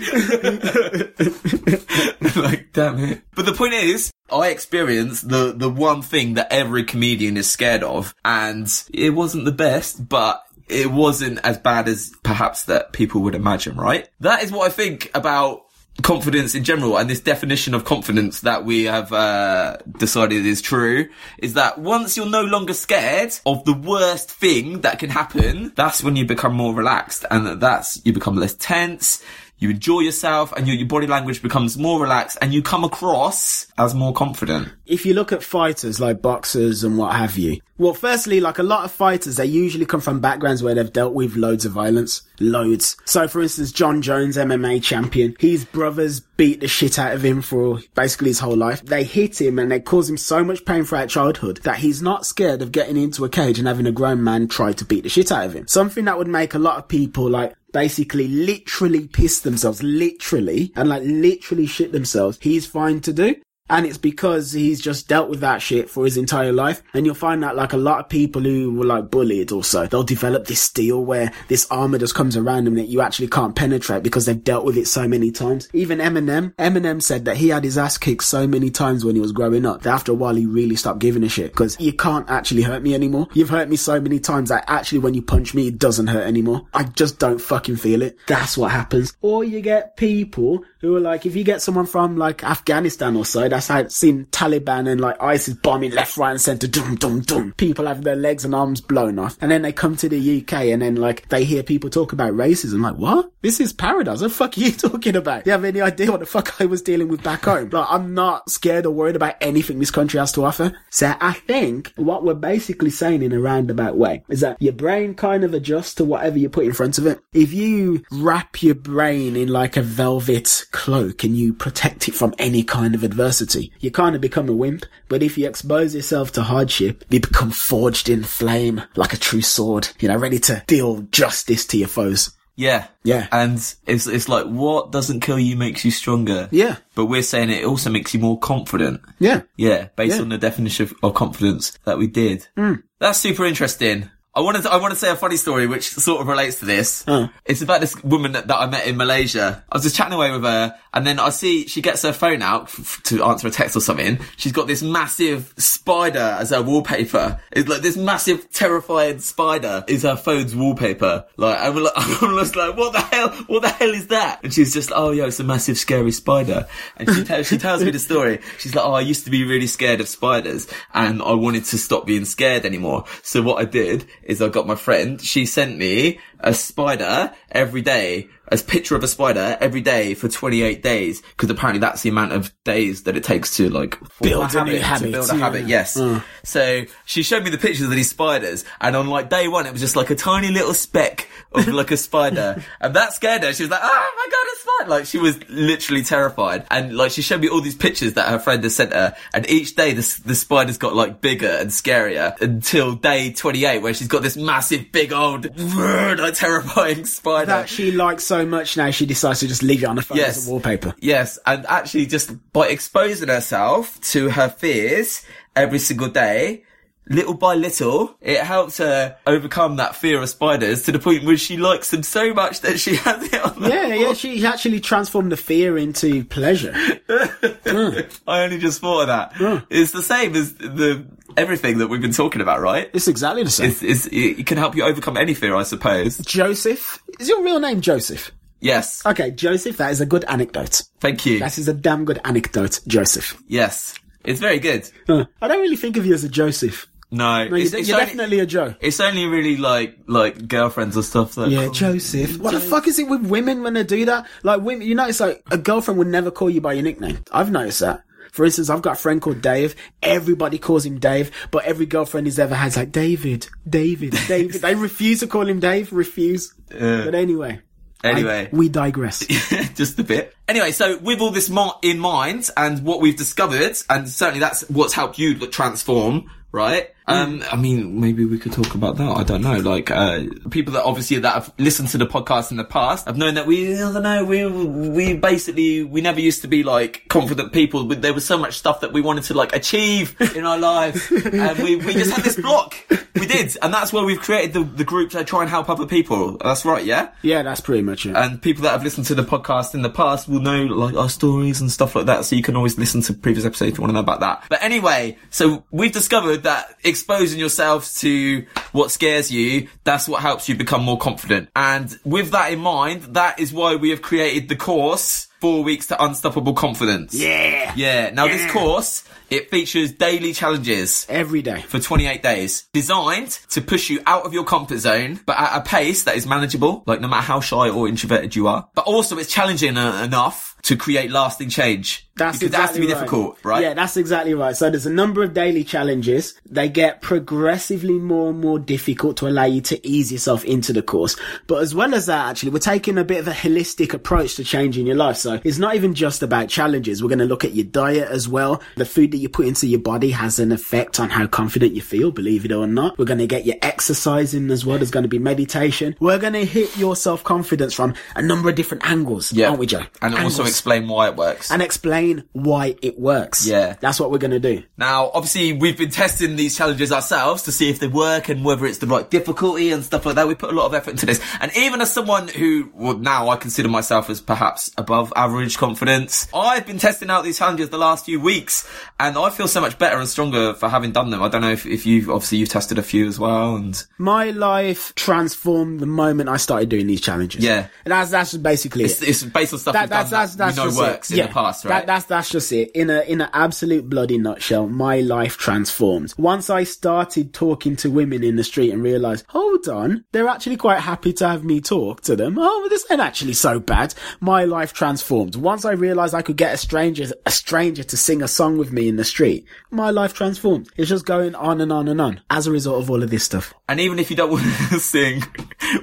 like, 2.36 2.72
damn 2.72 2.98
it. 3.00 3.22
But 3.34 3.46
the 3.46 3.54
point 3.54 3.74
is, 3.74 4.12
I 4.30 4.48
experienced 4.48 5.28
the, 5.28 5.52
the 5.52 5.68
one 5.68 6.00
thing 6.02 6.34
that 6.34 6.52
every 6.52 6.84
comedian 6.84 7.36
is 7.36 7.50
scared 7.50 7.82
of, 7.82 8.14
and 8.24 8.72
it 8.92 9.10
wasn't 9.10 9.44
the 9.44 9.52
best, 9.52 10.08
but 10.08 10.44
it 10.68 10.90
wasn't 10.90 11.40
as 11.44 11.58
bad 11.58 11.88
as 11.88 12.12
perhaps 12.22 12.64
that 12.66 12.92
people 12.92 13.22
would 13.22 13.34
imagine, 13.34 13.76
right? 13.76 14.08
That 14.20 14.42
is 14.42 14.52
what 14.52 14.70
I 14.70 14.72
think 14.72 15.10
about 15.12 15.64
confidence 16.00 16.54
in 16.54 16.64
general 16.64 16.96
and 16.96 17.08
this 17.08 17.20
definition 17.20 17.74
of 17.74 17.84
confidence 17.84 18.40
that 18.40 18.64
we 18.64 18.84
have 18.84 19.12
uh, 19.12 19.76
decided 19.98 20.46
is 20.46 20.62
true 20.62 21.06
is 21.38 21.54
that 21.54 21.78
once 21.78 22.16
you're 22.16 22.26
no 22.26 22.42
longer 22.42 22.72
scared 22.72 23.32
of 23.44 23.64
the 23.66 23.74
worst 23.74 24.30
thing 24.30 24.80
that 24.80 24.98
can 24.98 25.10
happen 25.10 25.70
that's 25.76 26.02
when 26.02 26.16
you 26.16 26.24
become 26.24 26.54
more 26.54 26.74
relaxed 26.74 27.26
and 27.30 27.60
that's 27.60 28.00
you 28.04 28.12
become 28.12 28.36
less 28.36 28.54
tense 28.54 29.22
you 29.62 29.70
enjoy 29.70 30.00
yourself 30.00 30.52
and 30.52 30.66
your, 30.66 30.76
your 30.76 30.88
body 30.88 31.06
language 31.06 31.40
becomes 31.40 31.78
more 31.78 32.00
relaxed 32.00 32.36
and 32.42 32.52
you 32.52 32.62
come 32.62 32.82
across 32.82 33.68
as 33.78 33.94
more 33.94 34.12
confident. 34.12 34.68
If 34.86 35.06
you 35.06 35.14
look 35.14 35.30
at 35.30 35.44
fighters 35.44 36.00
like 36.00 36.20
boxers 36.20 36.82
and 36.82 36.98
what 36.98 37.14
have 37.14 37.38
you, 37.38 37.60
Well, 37.82 37.94
firstly, 37.94 38.38
like 38.38 38.60
a 38.60 38.62
lot 38.62 38.84
of 38.84 38.92
fighters, 38.92 39.34
they 39.34 39.46
usually 39.46 39.86
come 39.86 40.00
from 40.00 40.20
backgrounds 40.20 40.62
where 40.62 40.72
they've 40.72 40.92
dealt 40.92 41.14
with 41.14 41.34
loads 41.34 41.64
of 41.64 41.72
violence. 41.72 42.22
Loads. 42.38 42.96
So, 43.06 43.26
for 43.26 43.42
instance, 43.42 43.72
Jon 43.72 44.02
Jones, 44.02 44.36
MMA 44.36 44.84
champion, 44.84 45.34
his 45.40 45.64
brothers 45.64 46.20
beat 46.20 46.60
the 46.60 46.68
shit 46.68 46.96
out 46.96 47.12
of 47.12 47.24
him 47.24 47.42
for 47.42 47.80
basically 47.96 48.28
his 48.28 48.38
whole 48.38 48.56
life. 48.56 48.82
They 48.82 49.02
hit 49.02 49.40
him 49.40 49.58
and 49.58 49.72
they 49.72 49.80
cause 49.80 50.08
him 50.08 50.16
so 50.16 50.44
much 50.44 50.64
pain 50.64 50.84
throughout 50.84 51.08
childhood 51.08 51.56
that 51.64 51.78
he's 51.78 52.00
not 52.00 52.24
scared 52.24 52.62
of 52.62 52.70
getting 52.70 52.96
into 52.96 53.24
a 53.24 53.28
cage 53.28 53.58
and 53.58 53.66
having 53.66 53.88
a 53.88 53.92
grown 53.92 54.22
man 54.22 54.46
try 54.46 54.72
to 54.74 54.84
beat 54.84 55.02
the 55.02 55.08
shit 55.08 55.32
out 55.32 55.46
of 55.46 55.54
him. 55.54 55.66
Something 55.66 56.04
that 56.04 56.18
would 56.18 56.28
make 56.28 56.54
a 56.54 56.60
lot 56.60 56.78
of 56.78 56.86
people 56.86 57.28
like 57.28 57.52
basically 57.72 58.28
literally 58.28 59.08
piss 59.08 59.40
themselves, 59.40 59.82
literally, 59.82 60.72
and 60.76 60.88
like 60.88 61.02
literally 61.04 61.66
shit 61.66 61.90
themselves, 61.90 62.38
he's 62.40 62.64
fine 62.64 63.00
to 63.00 63.12
do. 63.12 63.34
And 63.70 63.86
it's 63.86 63.98
because 63.98 64.52
he's 64.52 64.80
just 64.80 65.08
dealt 65.08 65.30
with 65.30 65.40
that 65.40 65.62
shit 65.62 65.88
for 65.88 66.04
his 66.04 66.16
entire 66.16 66.52
life. 66.52 66.82
And 66.92 67.06
you'll 67.06 67.14
find 67.14 67.42
that 67.42 67.56
like 67.56 67.72
a 67.72 67.78
lot 67.78 68.00
of 68.00 68.08
people 68.08 68.42
who 68.42 68.74
were 68.74 68.84
like 68.84 69.10
bullied 69.10 69.52
also, 69.52 69.86
they'll 69.86 70.02
develop 70.02 70.46
this 70.46 70.60
steel 70.60 71.02
where 71.04 71.32
this 71.48 71.66
armor 71.70 71.98
just 71.98 72.14
comes 72.14 72.36
around 72.36 72.64
them 72.64 72.74
that 72.74 72.88
you 72.88 73.00
actually 73.00 73.28
can't 73.28 73.56
penetrate 73.56 74.02
because 74.02 74.26
they've 74.26 74.44
dealt 74.44 74.64
with 74.64 74.76
it 74.76 74.86
so 74.86 75.08
many 75.08 75.30
times. 75.30 75.68
Even 75.72 76.00
Eminem, 76.00 76.54
Eminem 76.56 77.00
said 77.00 77.24
that 77.24 77.36
he 77.36 77.48
had 77.48 77.64
his 77.64 77.78
ass 77.78 77.96
kicked 77.96 78.24
so 78.24 78.46
many 78.46 78.70
times 78.70 79.04
when 79.04 79.14
he 79.14 79.20
was 79.20 79.32
growing 79.32 79.64
up 79.64 79.82
that 79.82 79.94
after 79.94 80.12
a 80.12 80.14
while 80.16 80.34
he 80.34 80.44
really 80.44 80.76
stopped 80.76 80.98
giving 80.98 81.22
a 81.22 81.28
shit 81.28 81.52
because 81.52 81.78
you 81.80 81.92
can't 81.92 82.28
actually 82.28 82.62
hurt 82.62 82.82
me 82.82 82.94
anymore. 82.94 83.28
You've 83.32 83.50
hurt 83.50 83.68
me 83.68 83.76
so 83.76 84.00
many 84.00 84.18
times 84.18 84.50
that 84.50 84.64
actually 84.66 84.98
when 84.98 85.14
you 85.14 85.22
punch 85.22 85.54
me, 85.54 85.68
it 85.68 85.78
doesn't 85.78 86.08
hurt 86.08 86.26
anymore. 86.26 86.66
I 86.74 86.84
just 86.84 87.18
don't 87.18 87.40
fucking 87.40 87.76
feel 87.76 88.02
it. 88.02 88.18
That's 88.26 88.58
what 88.58 88.70
happens. 88.72 89.16
Or 89.22 89.44
you 89.44 89.60
get 89.60 89.96
people 89.96 90.64
who 90.80 90.96
are 90.96 91.00
like, 91.00 91.26
if 91.26 91.36
you 91.36 91.44
get 91.44 91.62
someone 91.62 91.86
from 91.86 92.16
like 92.16 92.42
Afghanistan 92.44 93.16
or 93.16 93.24
so, 93.24 93.48
how 93.60 93.80
it's 93.80 93.96
seen 93.96 94.26
Taliban 94.26 94.88
and 94.88 95.00
like 95.00 95.20
ISIS 95.20 95.54
bombing 95.54 95.92
left, 95.92 96.16
right 96.16 96.30
and 96.30 96.40
centre, 96.40 96.66
dum, 96.66 96.96
dum, 96.96 97.20
dum. 97.20 97.54
People 97.56 97.86
have 97.86 98.02
their 98.02 98.16
legs 98.16 98.44
and 98.44 98.54
arms 98.54 98.80
blown 98.80 99.18
off. 99.18 99.36
And 99.40 99.50
then 99.50 99.62
they 99.62 99.72
come 99.72 99.96
to 99.96 100.08
the 100.08 100.40
UK 100.40 100.52
and 100.52 100.82
then 100.82 100.96
like 100.96 101.28
they 101.28 101.44
hear 101.44 101.62
people 101.62 101.90
talk 101.90 102.12
about 102.12 102.32
racism. 102.32 102.82
Like, 102.82 102.96
what? 102.96 103.30
This 103.42 103.60
is 103.60 103.72
paradise. 103.72 104.20
What 104.20 104.28
the 104.28 104.34
fuck 104.34 104.56
are 104.56 104.60
you 104.60 104.72
talking 104.72 105.16
about? 105.16 105.44
Do 105.44 105.50
you 105.50 105.52
have 105.52 105.64
any 105.64 105.80
idea 105.80 106.10
what 106.10 106.20
the 106.20 106.26
fuck 106.26 106.60
I 106.60 106.66
was 106.66 106.82
dealing 106.82 107.08
with 107.08 107.22
back 107.22 107.44
home? 107.44 107.70
Like, 107.70 107.86
I'm 107.88 108.14
not 108.14 108.50
scared 108.50 108.86
or 108.86 108.90
worried 108.90 109.16
about 109.16 109.36
anything 109.40 109.78
this 109.78 109.90
country 109.90 110.18
has 110.18 110.32
to 110.32 110.44
offer. 110.44 110.72
So 110.90 111.14
I 111.20 111.32
think 111.32 111.92
what 111.96 112.24
we're 112.24 112.34
basically 112.34 112.90
saying 112.90 113.22
in 113.22 113.32
a 113.32 113.40
roundabout 113.40 113.96
way 113.96 114.22
is 114.28 114.40
that 114.40 114.60
your 114.60 114.72
brain 114.72 115.14
kind 115.14 115.44
of 115.44 115.54
adjusts 115.54 115.94
to 115.94 116.04
whatever 116.04 116.38
you 116.38 116.48
put 116.48 116.64
in 116.64 116.72
front 116.72 116.98
of 116.98 117.06
it. 117.06 117.20
If 117.32 117.52
you 117.52 118.04
wrap 118.10 118.62
your 118.62 118.74
brain 118.74 119.36
in 119.36 119.48
like 119.48 119.76
a 119.76 119.82
velvet 119.82 120.66
cloak 120.70 121.24
and 121.24 121.36
you 121.36 121.52
protect 121.52 122.08
it 122.08 122.14
from 122.14 122.34
any 122.38 122.62
kind 122.62 122.94
of 122.94 123.04
adversity, 123.04 123.41
you 123.80 123.90
kind 123.90 124.14
of 124.14 124.20
become 124.20 124.48
a 124.48 124.52
wimp. 124.52 124.84
But 125.08 125.22
if 125.22 125.36
you 125.38 125.48
expose 125.48 125.94
yourself 125.94 126.32
to 126.32 126.42
hardship, 126.42 127.04
you 127.10 127.20
become 127.20 127.50
forged 127.50 128.08
in 128.08 128.22
flame 128.24 128.82
like 128.96 129.12
a 129.12 129.16
true 129.18 129.42
sword, 129.42 129.88
you 130.00 130.08
know, 130.08 130.16
ready 130.16 130.38
to 130.40 130.62
deal 130.66 131.02
justice 131.10 131.66
to 131.66 131.78
your 131.78 131.88
foes. 131.88 132.30
Yeah. 132.54 132.86
Yeah. 133.02 133.28
And 133.32 133.56
it's 133.86 134.06
it's 134.06 134.28
like 134.28 134.44
what 134.46 134.92
doesn't 134.92 135.20
kill 135.20 135.38
you 135.38 135.56
makes 135.56 135.84
you 135.84 135.90
stronger. 135.90 136.48
Yeah. 136.50 136.76
But 136.94 137.06
we're 137.06 137.22
saying 137.22 137.48
it 137.50 137.64
also 137.64 137.88
makes 137.90 138.12
you 138.12 138.20
more 138.20 138.38
confident. 138.38 139.00
Yeah. 139.18 139.42
Yeah, 139.56 139.88
based 139.96 140.16
Yeah. 140.16 140.22
on 140.22 140.28
the 140.28 140.38
definition 140.38 140.84
of, 140.84 140.94
of 141.02 141.14
confidence 141.14 141.78
that 141.84 141.96
we 141.98 142.06
did. 142.08 142.46
Hmm. 142.56 142.74
That's 142.98 143.18
super 143.18 143.46
interesting. 143.46 144.10
I 144.34 144.40
wanted 144.40 144.62
to, 144.62 144.72
I 144.72 144.76
want 144.78 144.92
to 144.92 144.98
say 144.98 145.10
a 145.10 145.16
funny 145.16 145.36
story 145.36 145.66
which 145.66 145.90
sort 145.90 146.22
of 146.22 146.26
relates 146.26 146.60
to 146.60 146.64
this. 146.64 147.06
Uh. 147.06 147.28
It's 147.44 147.60
about 147.60 147.82
this 147.82 148.02
woman 148.02 148.32
that, 148.32 148.46
that 148.46 148.56
I 148.56 148.66
met 148.66 148.86
in 148.86 148.96
Malaysia. 148.96 149.62
I 149.70 149.76
was 149.76 149.82
just 149.82 149.94
chatting 149.94 150.14
away 150.14 150.30
with 150.30 150.42
her 150.42 150.74
and 150.94 151.06
then 151.06 151.18
I 151.18 151.28
see 151.28 151.66
she 151.66 151.82
gets 151.82 152.00
her 152.02 152.14
phone 152.14 152.40
out 152.40 152.64
f- 152.64 153.02
to 153.04 153.22
answer 153.24 153.48
a 153.48 153.50
text 153.50 153.76
or 153.76 153.80
something. 153.80 154.20
She's 154.38 154.52
got 154.52 154.66
this 154.66 154.82
massive 154.82 155.52
spider 155.58 156.36
as 156.38 156.48
her 156.48 156.62
wallpaper. 156.62 157.40
It's 157.50 157.68
like 157.68 157.82
this 157.82 157.98
massive 157.98 158.50
terrifying 158.50 159.18
spider 159.18 159.84
is 159.86 160.02
her 160.02 160.16
phone's 160.16 160.56
wallpaper. 160.56 161.26
Like, 161.36 161.58
I'm, 161.60 161.76
like, 161.76 161.92
I'm 161.96 162.38
just 162.38 162.56
like, 162.56 162.74
what 162.74 162.94
the 162.94 163.00
hell, 163.00 163.28
what 163.48 163.60
the 163.60 163.68
hell 163.68 163.90
is 163.90 164.06
that? 164.06 164.40
And 164.42 164.52
she's 164.52 164.72
just, 164.72 164.92
oh 164.94 165.10
yeah, 165.10 165.26
it's 165.26 165.40
a 165.40 165.44
massive 165.44 165.76
scary 165.76 166.12
spider. 166.12 166.66
And 166.96 167.10
she, 167.10 167.24
tells 167.24 167.48
she 167.48 167.58
tells 167.58 167.84
me 167.84 167.90
the 167.90 167.98
story. 167.98 168.40
She's 168.58 168.74
like, 168.74 168.84
oh, 168.84 168.92
I 168.92 169.02
used 169.02 169.26
to 169.26 169.30
be 169.30 169.44
really 169.44 169.66
scared 169.66 170.00
of 170.00 170.08
spiders 170.08 170.68
and 170.94 171.20
I 171.20 171.34
wanted 171.34 171.64
to 171.66 171.76
stop 171.76 172.06
being 172.06 172.24
scared 172.24 172.64
anymore. 172.64 173.04
So 173.22 173.42
what 173.42 173.58
I 173.58 173.66
did 173.66 174.06
is 174.22 174.42
I 174.42 174.48
got 174.48 174.66
my 174.66 174.74
friend, 174.74 175.20
she 175.20 175.46
sent 175.46 175.76
me 175.76 176.20
a 176.40 176.54
spider 176.54 177.32
every 177.50 177.82
day, 177.82 178.28
a 178.52 178.64
picture 178.64 178.96
of 178.96 179.02
a 179.02 179.08
spider 179.08 179.56
every 179.60 179.80
day 179.80 180.14
for 180.14 180.28
28 180.28 180.82
days, 180.82 181.22
because 181.22 181.50
apparently 181.50 181.80
that's 181.80 182.02
the 182.02 182.08
amount 182.08 182.32
of 182.32 182.52
days 182.64 183.04
that 183.04 183.16
it 183.16 183.24
takes 183.24 183.56
to 183.56 183.68
like 183.68 183.98
Build 184.20 184.54
a 184.54 184.64
new 184.64 184.72
to 184.72 184.82
habit, 184.82 185.12
build 185.12 185.30
a 185.30 185.34
yeah. 185.34 185.38
habit, 185.38 185.66
yes. 185.66 185.96
Mm. 185.98 186.22
So 186.44 186.84
she 187.04 187.22
showed 187.22 187.44
me 187.44 187.50
the 187.50 187.58
pictures 187.58 187.86
of 187.86 187.90
these 187.90 188.10
spiders, 188.10 188.64
and 188.80 188.96
on 188.96 189.08
like 189.08 189.30
day 189.30 189.48
one, 189.48 189.66
it 189.66 189.72
was 189.72 189.80
just 189.80 189.96
like 189.96 190.10
a 190.10 190.14
tiny 190.14 190.48
little 190.50 190.74
speck 190.74 191.28
of 191.52 191.68
like 191.68 191.90
a 191.90 191.96
spider, 191.96 192.62
and 192.80 192.94
that 192.94 193.12
scared 193.12 193.42
her. 193.42 193.52
She 193.52 193.64
was 193.64 193.70
like, 193.70 193.80
"Oh 193.82 194.12
my 194.16 194.28
god, 194.30 194.46
a 194.52 194.60
spider!" 194.60 194.90
Like 194.90 195.06
she 195.06 195.18
was 195.18 195.38
literally 195.48 196.02
terrified, 196.02 196.66
and 196.70 196.96
like 196.96 197.12
she 197.12 197.22
showed 197.22 197.40
me 197.40 197.48
all 197.48 197.60
these 197.60 197.76
pictures 197.76 198.14
that 198.14 198.28
her 198.28 198.38
friend 198.38 198.62
has 198.64 198.76
sent 198.76 198.92
her, 198.92 199.14
and 199.32 199.48
each 199.48 199.74
day 199.74 199.92
the 199.92 200.20
the 200.24 200.34
spiders 200.34 200.78
got 200.78 200.94
like 200.94 201.20
bigger 201.20 201.48
and 201.48 201.70
scarier 201.70 202.38
until 202.40 202.94
day 202.94 203.32
twenty 203.32 203.64
eight, 203.64 203.80
where 203.80 203.94
she's 203.94 204.08
got 204.08 204.22
this 204.22 204.36
massive, 204.36 204.92
big 204.92 205.12
old, 205.12 205.44
like 205.58 206.34
terrifying 206.34 207.04
spider. 207.04 207.46
That 207.46 207.68
she 207.68 207.92
likes 207.92 208.24
so 208.24 208.41
much 208.44 208.76
now, 208.76 208.90
she 208.90 209.06
decides 209.06 209.40
to 209.40 209.48
just 209.48 209.62
leave 209.62 209.82
it 209.82 209.86
on 209.86 209.96
the 209.96 210.02
phone 210.02 210.18
Yes. 210.18 210.36
as 210.38 210.48
a 210.48 210.50
wallpaper. 210.50 210.94
Yes, 211.00 211.38
and 211.46 211.64
actually 211.66 212.06
just 212.06 212.30
by 212.52 212.68
exposing 212.68 213.28
herself 213.28 214.00
to 214.12 214.30
her 214.30 214.48
fears 214.48 215.22
every 215.56 215.78
single 215.78 216.08
day, 216.08 216.64
little 217.06 217.34
by 217.34 217.54
little, 217.54 218.16
it 218.20 218.40
helped 218.40 218.78
her 218.78 219.16
overcome 219.26 219.76
that 219.76 219.96
fear 219.96 220.20
of 220.20 220.28
spiders 220.28 220.84
to 220.84 220.92
the 220.92 220.98
point 220.98 221.24
where 221.24 221.36
she 221.36 221.56
likes 221.56 221.90
them 221.90 222.02
so 222.02 222.32
much 222.32 222.60
that 222.60 222.78
she 222.78 222.96
has 222.96 223.22
it 223.24 223.44
on 223.44 223.60
the 223.60 223.68
Yeah, 223.68 223.94
yeah, 223.94 224.12
she 224.14 224.44
actually 224.46 224.80
transformed 224.80 225.32
the 225.32 225.36
fear 225.36 225.76
into 225.76 226.24
pleasure. 226.24 226.72
I 227.08 228.42
only 228.44 228.58
just 228.58 228.80
thought 228.80 229.02
of 229.02 229.06
that. 229.08 229.64
It's 229.70 229.92
the 229.92 230.02
same 230.02 230.34
as 230.34 230.54
the 230.54 231.04
everything 231.36 231.78
that 231.78 231.88
we've 231.88 232.02
been 232.02 232.12
talking 232.12 232.40
about, 232.40 232.60
right? 232.60 232.90
It's 232.92 233.08
exactly 233.08 233.42
the 233.42 233.50
same. 233.50 233.70
It's, 233.70 233.82
it's, 233.82 234.08
it 234.10 234.46
can 234.46 234.58
help 234.58 234.76
you 234.76 234.84
overcome 234.84 235.16
any 235.16 235.34
fear, 235.34 235.54
I 235.54 235.62
suppose. 235.62 236.18
Joseph. 236.18 237.02
Is 237.18 237.28
your 237.28 237.42
real 237.42 237.60
name 237.60 237.80
Joseph? 237.80 238.30
Yes. 238.60 239.04
Okay, 239.04 239.32
Joseph, 239.32 239.76
that 239.78 239.90
is 239.90 240.00
a 240.00 240.06
good 240.06 240.24
anecdote. 240.24 240.82
Thank 241.00 241.26
you. 241.26 241.40
That 241.40 241.58
is 241.58 241.66
a 241.66 241.74
damn 241.74 242.04
good 242.04 242.20
anecdote, 242.24 242.80
Joseph. 242.86 243.42
Yes. 243.48 243.98
It's 244.24 244.38
very 244.38 244.60
good. 244.60 244.88
Huh. 245.08 245.24
I 245.40 245.48
don't 245.48 245.60
really 245.60 245.76
think 245.76 245.96
of 245.96 246.06
you 246.06 246.14
as 246.14 246.22
a 246.22 246.28
Joseph. 246.28 246.86
No, 247.12 247.46
No, 247.46 247.54
it's, 247.56 247.70
you're, 247.72 247.80
it's 247.80 247.88
you're 247.88 247.96
only, 247.98 248.06
definitely 248.06 248.40
a 248.40 248.46
Joe. 248.46 248.74
it's 248.80 248.98
only 248.98 249.26
really 249.26 249.56
like 249.58 249.98
like 250.06 250.48
girlfriends 250.48 250.96
or 250.96 251.02
stuff 251.02 251.34
that 251.36 251.50
Yeah, 251.50 251.68
Joseph. 251.68 252.38
What 252.38 252.52
the 252.54 252.60
fuck 252.60 252.88
is 252.88 252.98
it 252.98 253.06
with 253.08 253.24
women 253.26 253.62
when 253.62 253.74
they 253.74 253.84
do 253.84 254.06
that? 254.06 254.26
Like, 254.42 254.62
women, 254.62 254.86
you 254.86 254.94
notice, 254.94 255.20
like, 255.20 255.42
a 255.50 255.58
girlfriend 255.58 255.98
would 255.98 256.08
never 256.08 256.30
call 256.30 256.48
you 256.50 256.60
by 256.62 256.72
your 256.72 256.82
nickname. 256.82 257.18
I've 257.30 257.50
noticed 257.50 257.80
that. 257.80 258.02
For 258.32 258.46
instance, 258.46 258.70
I've 258.70 258.80
got 258.80 258.94
a 258.94 259.00
friend 259.00 259.20
called 259.20 259.42
Dave. 259.42 259.76
Everybody 260.02 260.58
calls 260.58 260.86
him 260.86 260.98
Dave, 260.98 261.30
but 261.50 261.64
every 261.64 261.84
girlfriend 261.84 262.26
he's 262.26 262.38
ever 262.38 262.54
had 262.54 262.68
is 262.68 262.76
like, 262.78 262.90
David, 262.90 263.46
David, 263.68 264.16
David. 264.26 264.62
they 264.62 264.74
refuse 264.74 265.20
to 265.20 265.26
call 265.26 265.46
him 265.46 265.60
Dave, 265.60 265.92
refuse. 265.92 266.54
But 266.70 267.14
anyway. 267.14 267.60
Anyway. 268.02 268.48
I- 268.50 268.56
we 268.56 268.70
digress. 268.70 269.26
just 269.74 269.98
a 269.98 270.02
bit. 270.04 270.34
Anyway, 270.48 270.72
so 270.72 270.96
with 270.98 271.20
all 271.20 271.30
this 271.30 271.50
in 271.82 271.98
mind 271.98 272.48
and 272.56 272.82
what 272.84 273.02
we've 273.02 273.16
discovered, 273.16 273.76
and 273.90 274.08
certainly 274.08 274.40
that's 274.40 274.62
what's 274.70 274.94
helped 274.94 275.18
you 275.18 275.38
transform, 275.48 276.30
right? 276.52 276.90
Um, 277.08 277.42
I 277.50 277.56
mean, 277.56 278.00
maybe 278.00 278.24
we 278.24 278.38
could 278.38 278.52
talk 278.52 278.74
about 278.74 278.96
that. 278.98 279.16
I 279.16 279.24
don't 279.24 279.42
know. 279.42 279.58
Like, 279.58 279.90
uh, 279.90 280.24
people 280.50 280.74
that 280.74 280.84
obviously 280.84 281.18
that 281.18 281.34
have 281.34 281.52
listened 281.58 281.88
to 281.88 281.98
the 281.98 282.06
podcast 282.06 282.52
in 282.52 282.56
the 282.56 282.64
past 282.64 283.06
have 283.06 283.16
known 283.16 283.34
that 283.34 283.46
we, 283.46 283.74
I 283.74 283.92
don't 283.92 284.02
know, 284.02 284.24
we, 284.24 284.46
we 284.46 285.14
basically, 285.14 285.82
we 285.82 286.00
never 286.00 286.20
used 286.20 286.42
to 286.42 286.48
be 286.48 286.62
like 286.62 287.08
confident 287.08 287.52
people, 287.52 287.84
but 287.84 288.02
there 288.02 288.14
was 288.14 288.24
so 288.24 288.38
much 288.38 288.56
stuff 288.56 288.82
that 288.82 288.92
we 288.92 289.00
wanted 289.00 289.24
to 289.24 289.34
like 289.34 289.54
achieve 289.54 290.14
in 290.36 290.46
our 290.46 290.58
lives. 290.58 291.10
and 291.32 291.58
we, 291.58 291.76
we 291.76 291.92
just 291.94 292.12
had 292.12 292.24
this 292.24 292.36
block. 292.40 292.76
We 293.14 293.26
did. 293.26 293.56
And 293.60 293.74
that's 293.74 293.92
where 293.92 294.04
we've 294.04 294.20
created 294.20 294.52
the, 294.52 294.62
the 294.62 294.84
group 294.84 295.10
to 295.10 295.24
try 295.24 295.40
and 295.40 295.50
help 295.50 295.68
other 295.68 295.86
people. 295.86 296.38
That's 296.38 296.64
right, 296.64 296.84
yeah? 296.84 297.10
yeah, 297.22 297.42
that's 297.42 297.60
pretty 297.60 297.82
much 297.82 298.06
it. 298.06 298.14
and 298.16 298.40
people 298.40 298.62
that 298.62 298.70
have 298.70 298.84
listened 298.84 299.06
to 299.06 299.14
the 299.14 299.24
podcast 299.24 299.74
in 299.74 299.82
the 299.82 299.90
past 299.90 300.28
will 300.28 300.40
know 300.40 300.64
like 300.64 300.94
our 300.94 301.08
stories 301.08 301.60
and 301.60 301.70
stuff 301.70 301.94
like 301.96 302.06
that 302.06 302.24
so 302.24 302.36
you 302.36 302.42
can 302.42 302.56
always 302.56 302.78
listen 302.78 303.00
to 303.02 303.12
previous 303.12 303.44
episodes 303.44 303.72
if 303.72 303.78
you 303.78 303.82
want 303.82 303.90
to 303.90 303.94
know 303.94 304.00
about 304.00 304.20
that 304.20 304.44
but 304.48 304.62
anyway 304.62 305.16
so 305.30 305.64
we've 305.70 305.92
discovered 305.92 306.41
that 306.42 306.76
exposing 306.84 307.38
yourself 307.38 307.94
to 307.96 308.44
what 308.72 308.90
scares 308.90 309.30
you 309.30 309.68
that's 309.84 310.08
what 310.08 310.20
helps 310.20 310.48
you 310.48 310.54
become 310.54 310.82
more 310.82 310.98
confident 310.98 311.48
and 311.56 311.98
with 312.04 312.30
that 312.30 312.52
in 312.52 312.58
mind 312.58 313.02
that 313.14 313.38
is 313.38 313.52
why 313.52 313.76
we 313.76 313.90
have 313.90 314.02
created 314.02 314.48
the 314.48 314.56
course 314.56 315.28
four 315.40 315.64
weeks 315.64 315.88
to 315.88 316.04
unstoppable 316.04 316.54
confidence 316.54 317.14
yeah. 317.14 317.72
yeah 317.76 318.10
now 318.10 318.26
this 318.26 318.50
course 318.50 319.04
it 319.32 319.50
features 319.50 319.92
daily 319.92 320.34
challenges 320.34 321.06
Every 321.08 321.40
day. 321.40 321.62
for 321.62 321.80
28 321.80 322.22
days, 322.22 322.66
designed 322.74 323.30
to 323.48 323.62
push 323.62 323.88
you 323.88 324.02
out 324.06 324.26
of 324.26 324.34
your 324.34 324.44
comfort 324.44 324.76
zone, 324.76 325.20
but 325.24 325.38
at 325.38 325.56
a 325.56 325.60
pace 325.62 326.02
that 326.02 326.16
is 326.16 326.26
manageable, 326.26 326.82
like 326.84 327.00
no 327.00 327.08
matter 327.08 327.22
how 327.22 327.40
shy 327.40 327.70
or 327.70 327.88
introverted 327.88 328.36
you 328.36 328.48
are. 328.48 328.68
But 328.74 328.84
also 328.84 329.16
it's 329.16 329.32
challenging 329.32 329.70
enough 329.70 330.51
to 330.62 330.76
create 330.76 331.10
lasting 331.10 331.48
change. 331.48 332.08
That's 332.14 332.38
because 332.38 332.54
it 332.54 332.60
has 332.60 332.72
to 332.72 332.80
be 332.80 332.86
difficult, 332.86 333.38
right? 333.42 333.62
Yeah, 333.62 333.72
that's 333.74 333.96
exactly 333.96 334.34
right. 334.34 334.54
So 334.54 334.68
there's 334.68 334.84
a 334.86 334.92
number 334.92 335.22
of 335.24 335.32
daily 335.32 335.64
challenges. 335.64 336.38
They 336.48 336.68
get 336.68 337.00
progressively 337.00 337.94
more 337.98 338.30
and 338.30 338.38
more 338.40 338.58
difficult 338.58 339.16
to 339.16 339.28
allow 339.28 339.44
you 339.46 339.62
to 339.62 339.84
ease 339.86 340.12
yourself 340.12 340.44
into 340.44 340.74
the 340.74 340.82
course. 340.82 341.16
But 341.46 341.62
as 341.62 341.74
well 341.74 341.94
as 341.94 342.06
that, 342.06 342.28
actually, 342.28 342.50
we're 342.50 342.58
taking 342.58 342.98
a 342.98 343.02
bit 343.04 343.18
of 343.18 343.28
a 343.28 343.32
holistic 343.32 343.94
approach 343.94 344.36
to 344.36 344.44
changing 344.44 344.86
your 344.86 344.94
life. 344.94 345.16
So 345.16 345.40
it's 345.42 345.56
not 345.58 345.74
even 345.74 345.94
just 345.94 346.22
about 346.22 346.50
challenges. 346.50 347.02
We're 347.02 347.08
going 347.08 347.18
to 347.20 347.24
look 347.24 347.44
at 347.46 347.54
your 347.54 347.64
diet 347.64 348.08
as 348.10 348.28
well. 348.28 348.62
The 348.76 348.84
food 348.84 349.10
that 349.12 349.16
you 349.18 349.30
put 349.30 349.46
into 349.46 349.66
your 349.66 349.80
body 349.80 350.10
has 350.10 350.38
an 350.38 350.52
effect 350.52 351.00
on 351.00 351.08
how 351.08 351.26
confident 351.26 351.74
you 351.74 351.80
feel, 351.82 352.12
believe 352.12 352.44
it 352.44 352.52
or 352.52 352.66
not. 352.66 352.98
We're 352.98 353.06
going 353.06 353.18
to 353.20 353.26
get 353.26 353.46
your 353.46 353.56
exercise 353.62 354.34
in 354.34 354.50
as 354.50 354.66
well. 354.66 354.76
There's 354.76 354.90
going 354.90 355.04
to 355.04 355.08
be 355.08 355.18
meditation. 355.18 355.96
We're 355.98 356.18
going 356.18 356.34
to 356.34 356.44
hit 356.44 356.76
your 356.76 356.94
self 356.94 357.24
confidence 357.24 357.72
from 357.72 357.94
a 358.14 358.22
number 358.22 358.50
of 358.50 358.54
different 358.54 358.86
angles, 358.86 359.32
Yeah. 359.32 359.48
aren't 359.48 359.60
we, 359.60 359.66
Joe? 359.66 359.82
And 360.02 360.14
also 360.14 360.42
Angles. 360.42 360.51
Explain 360.52 360.88
why 360.88 361.08
it 361.08 361.16
works. 361.16 361.50
and 361.50 361.62
explain 361.62 362.24
why 362.32 362.76
it 362.82 362.98
works. 362.98 363.46
Yeah. 363.46 363.76
That's 363.80 363.98
what 363.98 364.10
we're 364.10 364.18
going 364.18 364.32
to 364.32 364.40
do. 364.40 364.62
Now, 364.76 365.10
obviously, 365.14 365.52
we've 365.52 365.76
been 365.76 365.90
testing 365.90 366.36
these 366.36 366.56
challenges 366.56 366.92
ourselves 366.92 367.42
to 367.44 367.52
see 367.52 367.70
if 367.70 367.78
they 367.78 367.88
work 367.88 368.28
and 368.28 368.44
whether 368.44 368.66
it's 368.66 368.78
the 368.78 368.86
right 368.86 369.08
difficulty 369.10 369.70
and 369.70 369.84
stuff 369.84 370.06
like 370.06 370.14
that. 370.16 370.28
We 370.28 370.34
put 370.34 370.50
a 370.50 370.54
lot 370.54 370.66
of 370.66 370.74
effort 370.74 370.90
into 370.90 371.06
this. 371.06 371.20
And 371.40 371.50
even 371.56 371.80
as 371.80 371.92
someone 371.92 372.28
who, 372.28 372.70
well, 372.74 372.96
now 372.98 373.28
I 373.30 373.36
consider 373.36 373.68
myself 373.68 374.10
as 374.10 374.20
perhaps 374.20 374.70
above 374.76 375.12
average 375.16 375.56
confidence, 375.58 376.28
I've 376.34 376.66
been 376.66 376.78
testing 376.78 377.10
out 377.10 377.24
these 377.24 377.38
challenges 377.38 377.70
the 377.70 377.78
last 377.78 378.04
few 378.04 378.20
weeks 378.20 378.68
and 379.00 379.16
I 379.16 379.30
feel 379.30 379.48
so 379.48 379.60
much 379.60 379.78
better 379.78 379.98
and 379.98 380.08
stronger 380.08 380.54
for 380.54 380.68
having 380.68 380.92
done 380.92 381.10
them. 381.10 381.22
I 381.22 381.28
don't 381.28 381.40
know 381.40 381.50
if, 381.52 381.66
if 381.66 381.86
you've, 381.86 382.10
obviously 382.10 382.38
you've 382.38 382.48
tested 382.48 382.78
a 382.78 382.82
few 382.82 383.06
as 383.06 383.18
well 383.18 383.56
and 383.56 383.82
My 383.98 384.30
life 384.30 384.94
transformed 384.94 385.80
the 385.80 385.86
moment 385.86 386.28
I 386.28 386.36
started 386.36 386.68
doing 386.68 386.86
these 386.86 387.00
challenges. 387.00 387.42
Yeah. 387.42 387.68
And 387.84 387.92
that's, 387.92 388.10
that's 388.10 388.36
basically 388.36 388.84
it's, 388.84 389.02
it. 389.02 389.08
it's 389.08 389.22
based 389.22 389.52
on 389.52 389.58
stuff 389.58 389.72
That, 389.74 389.88
that's, 389.88 390.10
done 390.10 390.20
that's, 390.20 390.34
that 390.36 390.41
that's 390.46 390.56
we 390.56 390.62
know 390.62 390.68
just 390.70 390.78
works 390.80 391.10
it. 391.10 391.14
in 391.14 391.18
yeah. 391.18 391.26
the 391.26 391.32
past, 391.32 391.62
That, 391.64 391.70
right? 391.70 391.86
that's, 391.86 392.04
that's 392.06 392.30
just 392.30 392.52
it. 392.52 392.70
In 392.72 392.90
a, 392.90 393.00
in 393.02 393.20
an 393.20 393.30
absolute 393.32 393.88
bloody 393.88 394.18
nutshell, 394.18 394.66
my 394.68 395.00
life 395.00 395.36
transformed. 395.36 396.14
Once 396.18 396.50
I 396.50 396.64
started 396.64 397.32
talking 397.32 397.76
to 397.76 397.90
women 397.90 398.22
in 398.24 398.36
the 398.36 398.44
street 398.44 398.70
and 398.72 398.82
realized, 398.82 399.24
hold 399.28 399.68
on, 399.68 400.04
they're 400.12 400.28
actually 400.28 400.56
quite 400.56 400.80
happy 400.80 401.12
to 401.14 401.28
have 401.28 401.44
me 401.44 401.60
talk 401.60 402.00
to 402.02 402.16
them. 402.16 402.36
Oh, 402.38 402.66
this 402.70 402.84
ain't 402.90 403.00
actually 403.00 403.34
so 403.34 403.60
bad. 403.60 403.94
My 404.20 404.44
life 404.44 404.72
transformed. 404.72 405.36
Once 405.36 405.64
I 405.64 405.72
realized 405.72 406.14
I 406.14 406.22
could 406.22 406.36
get 406.36 406.54
a 406.54 406.56
stranger, 406.58 407.06
a 407.26 407.30
stranger 407.30 407.82
to 407.84 407.96
sing 407.96 408.22
a 408.22 408.28
song 408.28 408.58
with 408.58 408.72
me 408.72 408.88
in 408.88 408.96
the 408.96 409.04
street, 409.04 409.46
my 409.70 409.90
life 409.90 410.14
transformed. 410.14 410.68
It's 410.76 410.88
just 410.88 411.06
going 411.06 411.34
on 411.34 411.60
and 411.60 411.72
on 411.72 411.88
and 411.88 412.00
on 412.00 412.20
as 412.30 412.46
a 412.46 412.50
result 412.50 412.82
of 412.82 412.90
all 412.90 413.02
of 413.02 413.10
this 413.10 413.24
stuff. 413.24 413.54
and 413.68 413.80
even 413.80 413.98
if 413.98 414.10
you 414.10 414.16
don't 414.16 414.30
want 414.32 414.44
to 414.70 414.78
sing 414.80 415.22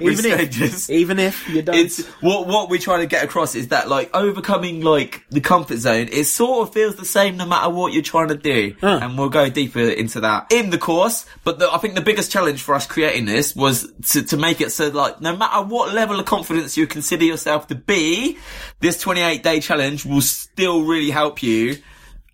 Even 0.00 0.16
strangers, 0.16 0.88
if, 0.88 0.90
even 0.90 1.18
if 1.18 1.48
you 1.48 1.62
don't. 1.62 1.74
it's 1.74 2.04
what 2.20 2.46
what 2.46 2.68
we're 2.68 2.78
trying 2.78 3.00
to 3.00 3.06
get 3.06 3.24
across 3.24 3.54
is 3.54 3.68
that 3.68 3.88
like 3.88 4.10
overcoming 4.50 4.80
like 4.82 5.24
the 5.30 5.40
comfort 5.40 5.78
zone 5.78 6.08
it 6.10 6.24
sort 6.24 6.66
of 6.68 6.74
feels 6.74 6.96
the 6.96 7.04
same 7.04 7.36
no 7.36 7.46
matter 7.46 7.70
what 7.70 7.92
you're 7.92 8.02
trying 8.02 8.28
to 8.28 8.34
do 8.34 8.74
Huh. 8.80 8.98
and 9.02 9.16
we'll 9.18 9.28
go 9.28 9.48
deeper 9.48 9.80
into 9.80 10.20
that 10.20 10.50
in 10.52 10.70
the 10.70 10.78
course 10.78 11.26
but 11.44 11.58
the, 11.58 11.72
i 11.72 11.78
think 11.78 11.94
the 11.94 12.00
biggest 12.00 12.30
challenge 12.32 12.62
for 12.62 12.74
us 12.74 12.86
creating 12.86 13.26
this 13.26 13.54
was 13.54 13.90
to, 14.10 14.22
to 14.22 14.36
make 14.36 14.60
it 14.60 14.72
so 14.72 14.88
like 14.88 15.20
no 15.20 15.36
matter 15.36 15.62
what 15.66 15.92
level 15.94 16.18
of 16.18 16.26
confidence 16.26 16.76
you 16.76 16.86
consider 16.86 17.24
yourself 17.24 17.68
to 17.68 17.74
be 17.74 18.38
this 18.80 19.00
28 19.00 19.42
day 19.42 19.60
challenge 19.60 20.04
will 20.04 20.20
still 20.22 20.82
really 20.84 21.10
help 21.10 21.42
you 21.42 21.76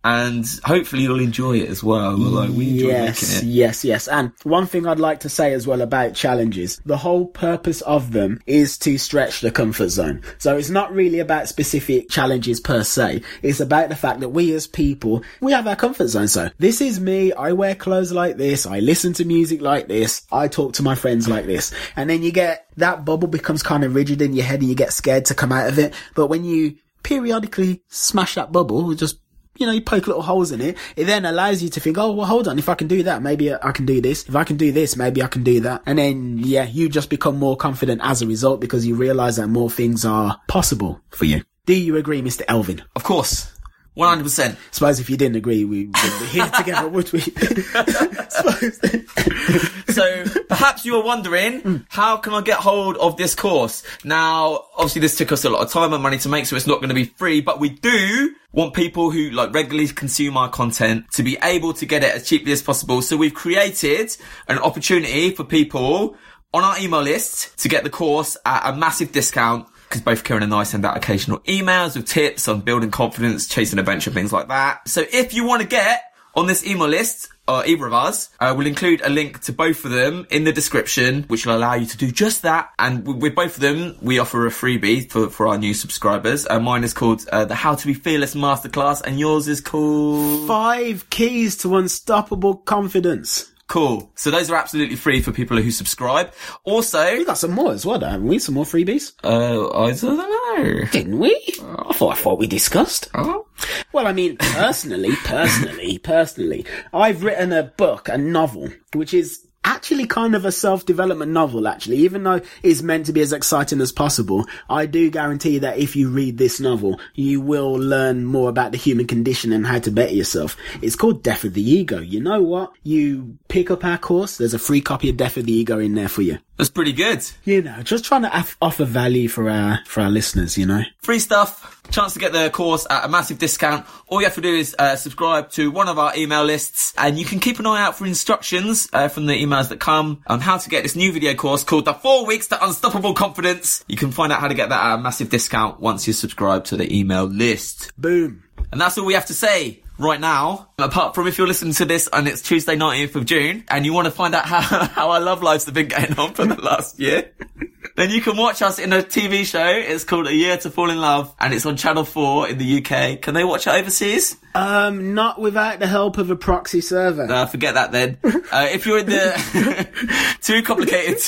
and 0.06 0.46
hopefully 0.64 1.02
you'll 1.02 1.18
enjoy 1.18 1.58
it 1.58 1.68
as 1.68 1.82
well 1.82 2.16
like 2.16 2.50
we 2.50 2.70
enjoy 2.70 2.86
yes, 2.86 3.22
making 3.22 3.48
it 3.48 3.52
yes, 3.52 3.84
yes. 3.84 4.06
And 4.06 4.32
one 4.44 4.66
thing 4.66 4.86
I'd 4.86 5.00
like 5.00 5.20
to 5.20 5.28
say 5.28 5.52
as 5.52 5.66
well 5.66 5.80
about 5.80 6.14
challenges, 6.14 6.80
the 6.86 6.96
whole 6.96 7.26
purpose 7.26 7.80
of 7.80 8.12
them 8.12 8.40
is 8.46 8.78
to 8.78 8.98
stretch 8.98 9.40
the 9.40 9.50
comfort 9.50 9.88
zone. 9.88 10.22
So 10.38 10.56
it's 10.56 10.70
not 10.70 10.92
really 10.92 11.18
about 11.18 11.48
specific 11.48 12.08
challenges 12.08 12.60
per 12.60 12.84
se. 12.84 13.22
It's 13.42 13.58
about 13.58 13.88
the 13.88 13.96
fact 13.96 14.20
that 14.20 14.28
we 14.28 14.54
as 14.54 14.68
people, 14.68 15.25
we 15.40 15.50
have 15.50 15.66
our 15.66 15.75
comfort 15.75 16.06
zone. 16.06 16.28
So 16.28 16.50
this 16.58 16.80
is 16.80 17.00
me. 17.00 17.32
I 17.32 17.50
wear 17.50 17.75
clothes 17.75 18.12
like 18.12 18.36
this. 18.36 18.64
I 18.64 18.78
listen 18.78 19.12
to 19.14 19.25
music 19.25 19.60
like 19.60 19.88
this. 19.88 20.25
I 20.30 20.46
talk 20.46 20.75
to 20.75 20.84
my 20.84 20.94
friends 20.94 21.26
like 21.28 21.46
this. 21.46 21.75
And 21.96 22.08
then 22.08 22.22
you 22.22 22.30
get 22.30 22.68
that 22.76 23.04
bubble 23.04 23.26
becomes 23.26 23.64
kind 23.64 23.82
of 23.82 23.96
rigid 23.96 24.22
in 24.22 24.34
your 24.34 24.44
head 24.44 24.60
and 24.60 24.68
you 24.68 24.76
get 24.76 24.92
scared 24.92 25.25
to 25.26 25.34
come 25.34 25.50
out 25.50 25.68
of 25.68 25.80
it. 25.80 25.94
But 26.14 26.28
when 26.28 26.44
you 26.44 26.76
periodically 27.02 27.82
smash 27.88 28.34
that 28.34 28.52
bubble, 28.52 28.90
it 28.90 28.96
just 28.96 29.18
you 29.58 29.66
know, 29.66 29.72
you 29.72 29.80
poke 29.80 30.06
little 30.06 30.22
holes 30.22 30.52
in 30.52 30.60
it. 30.60 30.76
It 30.96 31.04
then 31.04 31.25
allows 31.25 31.62
you 31.62 31.69
to 31.71 31.80
think, 31.80 31.99
oh, 31.99 32.12
well, 32.12 32.26
hold 32.26 32.49
on. 32.49 32.58
If 32.58 32.69
I 32.69 32.75
can 32.75 32.88
do 32.88 33.02
that, 33.04 33.23
maybe 33.23 33.52
I 33.52 33.73
can 33.73 33.86
do 33.86 34.00
this. 34.00 34.28
If 34.28 34.36
I 34.36 34.45
can 34.45 34.56
do 34.56 34.73
this, 34.73 34.97
maybe 34.97 35.23
I 35.23 35.26
can 35.26 35.42
do 35.42 35.60
that. 35.60 35.82
And 35.86 35.99
then, 35.99 36.38
yeah, 36.38 36.64
you 36.64 36.88
just 36.88 37.10
become 37.10 37.38
more 37.38 37.56
confident 37.56 38.00
as 38.02 38.23
a 38.23 38.26
result 38.26 38.60
because 38.60 38.86
you 38.86 38.95
realize 38.95 39.36
that 39.36 39.49
more 39.49 39.71
things 39.71 40.04
are 40.04 40.40
possible 40.49 41.00
for 41.10 41.25
you. 41.25 41.42
Do 41.66 41.75
you 41.75 41.97
agree, 41.97 42.23
Mr. 42.23 42.42
Elvin? 42.49 42.82
of 42.95 43.02
course 43.02 43.55
100% 43.97 44.56
Suppose 44.71 45.00
if 45.00 45.09
you 45.09 45.17
didn't 45.17 45.37
agree, 45.37 45.65
we 45.65 45.87
wouldn't 45.87 46.21
be 46.21 46.26
here 46.26 46.47
together, 46.49 46.89
would 46.89 47.11
we? 47.13 47.21
So 49.97 50.25
perhaps 50.50 50.85
you 50.85 50.95
are 50.97 51.02
wondering, 51.02 51.87
how 51.89 52.19
can 52.19 52.35
I 52.35 52.43
get 52.43 52.59
hold 52.59 52.99
of 52.99 53.17
this 53.17 53.35
course? 53.35 53.82
Now, 54.04 54.65
obviously 54.76 55.00
this 55.00 55.17
took 55.17 55.32
us 55.32 55.47
a 55.47 55.49
lot 55.49 55.63
of 55.63 55.73
time 55.73 55.95
and 55.95 56.02
money 56.02 56.19
to 56.19 56.28
make, 56.28 56.45
so 56.45 56.54
it's 56.54 56.67
not 56.67 56.80
going 56.80 56.91
to 56.91 56.95
be 56.95 57.04
free, 57.04 57.41
but 57.41 57.61
we 57.61 57.71
do 57.71 58.35
want 58.52 58.75
people 58.75 59.11
who 59.11 59.30
like 59.30 59.54
regularly 59.54 59.89
consume 59.89 60.37
our 60.37 60.50
content 60.50 61.11
to 61.13 61.23
be 61.23 61.39
able 61.43 61.73
to 61.73 61.87
get 61.87 62.04
it 62.04 62.15
as 62.15 62.28
cheaply 62.28 62.52
as 62.52 62.63
possible. 62.63 63.00
So 63.00 63.17
we've 63.17 63.32
created 63.32 64.15
an 64.49 64.59
opportunity 64.59 65.30
for 65.30 65.45
people 65.45 66.15
on 66.52 66.63
our 66.63 66.78
email 66.78 67.00
list 67.00 67.59
to 67.61 67.69
get 67.71 67.82
the 67.82 67.91
course 67.91 68.37
at 68.45 68.75
a 68.75 68.76
massive 68.76 69.13
discount 69.13 69.67
because 69.88 70.02
both 70.02 70.25
Ciaran 70.25 70.42
and 70.42 70.54
I 70.54 70.64
send 70.64 70.84
out 70.84 70.96
occasional 70.96 71.38
emails 71.40 71.96
with 71.96 72.06
tips 72.06 72.49
on 72.49 72.60
building 72.60 72.90
confidence, 72.90 73.49
chasing 73.49 73.78
adventure, 73.78 74.10
things 74.10 74.32
like 74.32 74.49
that. 74.49 74.88
So 74.88 75.04
if 75.12 75.34
you 75.34 75.44
want 75.44 75.62
to 75.62 75.68
get 75.68 76.02
on 76.34 76.46
this 76.46 76.66
email 76.66 76.88
list, 76.88 77.28
or 77.49 77.64
either 77.64 77.86
of 77.86 77.92
us, 77.92 78.30
uh, 78.40 78.54
we'll 78.56 78.66
include 78.66 79.00
a 79.02 79.08
link 79.08 79.40
to 79.42 79.52
both 79.52 79.84
of 79.84 79.90
them 79.90 80.26
in 80.30 80.44
the 80.44 80.52
description, 80.52 81.22
which 81.25 81.46
will 81.46 81.56
allow 81.56 81.75
you 81.75 81.86
to 81.86 81.96
do 81.96 82.10
just 82.10 82.42
that. 82.42 82.70
And 82.78 83.06
with 83.06 83.34
both 83.34 83.54
of 83.54 83.60
them, 83.60 83.96
we 84.02 84.18
offer 84.18 84.46
a 84.46 84.50
freebie 84.50 85.10
for, 85.10 85.30
for 85.30 85.49
our 85.49 85.58
new 85.58 85.75
subscribers. 85.75 86.46
Uh, 86.49 86.60
mine 86.60 86.84
is 86.84 86.92
called 86.92 87.26
uh, 87.28 87.44
the 87.44 87.54
How 87.54 87.75
to 87.75 87.86
Be 87.86 87.94
Fearless 87.94 88.34
Masterclass, 88.34 89.02
and 89.02 89.18
yours 89.18 89.49
is 89.49 89.60
called 89.60 90.49
Five 90.49 91.08
keys 91.10 91.56
to 91.58 91.76
unstoppable 91.76 92.56
confidence. 92.56 93.52
Cool. 93.69 94.13
So 94.15 94.31
those 94.31 94.49
are 94.49 94.55
absolutely 94.57 94.95
free 94.97 95.21
for 95.21 95.33
people 95.33 95.57
who 95.61 95.71
subscribe. 95.73 96.33
Also, 96.65 97.17
We 97.17 97.25
got 97.25 97.37
some 97.39 97.50
more 97.50 97.73
as 97.73 97.85
well, 97.85 97.99
haven't 98.00 98.29
we? 98.29 98.39
Some 98.39 98.55
more 98.55 98.65
freebies? 98.65 99.13
uh, 99.25 99.69
I 99.76 99.93
don't 99.93 100.17
know. 100.19 100.85
Didn't 100.93 101.19
we? 101.19 101.35
I 101.61 101.93
thought, 101.93 102.13
I 102.13 102.17
thought 102.17 102.39
we 102.39 102.47
discussed. 102.47 103.09
Oh. 103.15 103.47
Well, 103.93 104.07
I 104.07 104.13
mean, 104.13 104.37
personally, 104.37 105.17
personally, 105.25 105.99
personally, 105.99 106.65
I've 106.93 107.25
written 107.25 107.52
a 107.52 107.65
book, 107.65 108.09
a 108.09 108.17
novel, 108.17 108.69
which 108.95 109.13
is 109.13 109.46
actually 109.67 110.07
kind 110.07 110.35
of 110.35 110.45
a 110.45 110.52
self-development 110.52 111.31
novel, 111.31 111.69
actually, 111.69 111.99
even 111.99 112.23
though 112.23 112.41
it's 112.63 112.81
meant 112.81 113.05
to 113.07 113.13
be 113.13 113.21
as 113.21 113.33
exciting 113.33 113.81
as 113.81 113.93
possible. 113.93 114.47
I 114.71 114.87
do 114.87 115.11
guarantee 115.11 115.59
that 115.59 115.79
if 115.79 115.97
you 115.97 116.09
read 116.09 116.39
this 116.39 116.61
novel, 116.61 117.00
you 117.15 117.41
will 117.41 117.73
learn 117.73 118.25
more 118.25 118.49
about 118.49 118.73
the 118.73 118.79
human 118.79 119.07
condition 119.07 119.52
and 119.52 119.67
how 119.67 119.81
to 119.81 119.91
better 119.91 120.15
yourself. 120.15 120.57
It's 120.81 120.97
called 120.97 121.23
Death 121.23 121.45
of 121.45 121.55
the 121.55 121.69
Ego. 121.69 122.00
You 122.00 122.21
know 122.21 122.41
what? 122.41 122.73
You 122.85 123.37
pick 123.49 123.71
up 123.71 123.85
our 123.85 123.99
course, 123.99 124.39
there's 124.39 124.55
a 124.55 124.59
free 124.59 124.81
copy 124.81 125.11
of 125.11 125.17
Death 125.17 125.37
of 125.37 125.47
the 125.47 125.52
Ego 125.52 125.79
in 125.79 125.95
there 125.95 126.09
for 126.09 126.23
you. 126.23 126.39
That's 126.57 126.71
pretty 126.71 126.93
good. 126.93 127.23
You 127.45 127.63
know, 127.63 127.83
just 127.83 128.05
trying 128.05 128.23
to 128.23 128.47
offer 128.63 128.85
value 128.85 129.29
for 129.29 129.50
our, 129.50 129.81
for 129.85 130.00
our 130.00 130.11
listeners, 130.11 130.57
you 130.57 130.65
know? 130.65 130.83
Free 131.02 131.19
stuff, 131.19 131.75
chance 131.90 132.14
to 132.14 132.18
get 132.18 132.32
the 132.32 132.50
course 132.50 132.86
at 132.88 133.04
a 133.04 133.08
massive 133.08 133.38
discount. 133.38 133.86
All 134.06 134.20
you 134.20 134.26
have 134.26 134.34
to 134.34 134.40
do 134.40 134.54
is 134.54 134.75
uh, 134.78 134.96
subscribe 134.96 135.50
to 135.52 135.70
one 135.70 135.88
of 135.88 135.99
our 135.99 136.16
email 136.16 136.44
lists, 136.44 136.94
and 136.96 137.18
you 137.18 137.25
can 137.25 137.40
keep 137.40 137.58
an 137.58 137.66
eye 137.66 137.82
out 137.82 137.96
for 137.96 138.06
instructions 138.06 138.88
uh, 138.92 139.08
from 139.08 139.26
the 139.26 139.34
emails 139.34 139.68
that 139.68 139.80
come 139.80 140.22
on 140.26 140.40
how 140.40 140.58
to 140.58 140.68
get 140.68 140.82
this 140.82 140.96
new 140.96 141.12
video 141.12 141.34
course 141.34 141.64
called 141.64 141.84
The 141.84 141.94
Four 141.94 142.26
Weeks 142.26 142.49
to 142.49 142.64
Unstoppable 142.64 143.14
Confidence. 143.14 143.84
You 143.88 143.96
can 143.96 144.12
find 144.12 144.32
out 144.32 144.40
how 144.40 144.49
to 144.49 144.54
get 144.54 144.68
that 144.68 144.84
at 144.84 144.94
a 144.94 144.99
massive 144.99 145.30
discount 145.30 145.80
once 145.80 146.06
you 146.06 146.12
subscribe 146.12 146.64
to 146.66 146.76
the 146.76 146.96
email 146.96 147.25
list. 147.25 147.92
Boom. 147.99 148.44
And 148.72 148.80
that's 148.80 148.99
all 148.99 149.04
we 149.04 149.14
have 149.14 149.26
to 149.26 149.34
say 149.34 149.82
right 149.99 150.20
now. 150.20 150.68
Apart 150.78 151.15
from 151.15 151.26
if 151.26 151.39
you're 151.39 151.47
listening 151.47 151.73
to 151.73 151.86
this 151.86 152.06
and 152.12 152.28
it's 152.28 152.43
Tuesday 152.43 152.76
19th 152.76 153.15
of 153.15 153.25
June 153.25 153.65
and 153.69 153.86
you 153.86 153.95
want 153.95 154.04
to 154.04 154.10
find 154.10 154.34
out 154.34 154.45
how, 154.45 154.60
how 154.60 155.10
our 155.10 155.21
love 155.21 155.43
lives 155.43 155.65
have 155.65 155.73
been 155.73 155.89
getting 155.89 156.19
on 156.19 156.34
for 156.34 156.45
the 156.45 156.60
last 156.60 157.00
year, 157.00 157.32
then 157.97 158.10
you 158.10 158.21
can 158.21 158.36
watch 158.36 158.60
us 158.60 158.78
in 158.78 158.93
a 158.93 158.99
TV 158.99 159.47
show. 159.47 159.67
It's 159.67 160.04
called 160.04 160.26
A 160.26 160.34
Year 160.34 160.58
to 160.58 160.71
Fall 160.71 160.91
in 160.91 161.00
Love 161.00 161.34
and 161.41 161.54
it's 161.54 161.65
on 161.65 161.78
Channel 161.78 162.04
4 162.04 162.50
in 162.50 162.58
the 162.58 162.84
UK. 162.84 163.23
Can 163.23 163.32
they 163.32 163.43
watch 163.43 163.67
it 163.67 163.71
overseas? 163.71 164.36
Um, 164.54 165.15
not 165.15 165.41
without 165.41 165.78
the 165.78 165.86
help 165.86 166.19
of 166.19 166.30
a 166.30 166.36
proxy 166.36 166.82
server. 166.82 167.25
Uh, 167.25 167.47
forget 167.47 167.73
that 167.73 167.93
then. 167.93 168.19
Uh, 168.52 168.69
if 168.71 168.86
you're 168.86 169.00
in 169.00 169.06
the 169.06 170.36
too 170.41 170.62
complicated, 170.62 171.21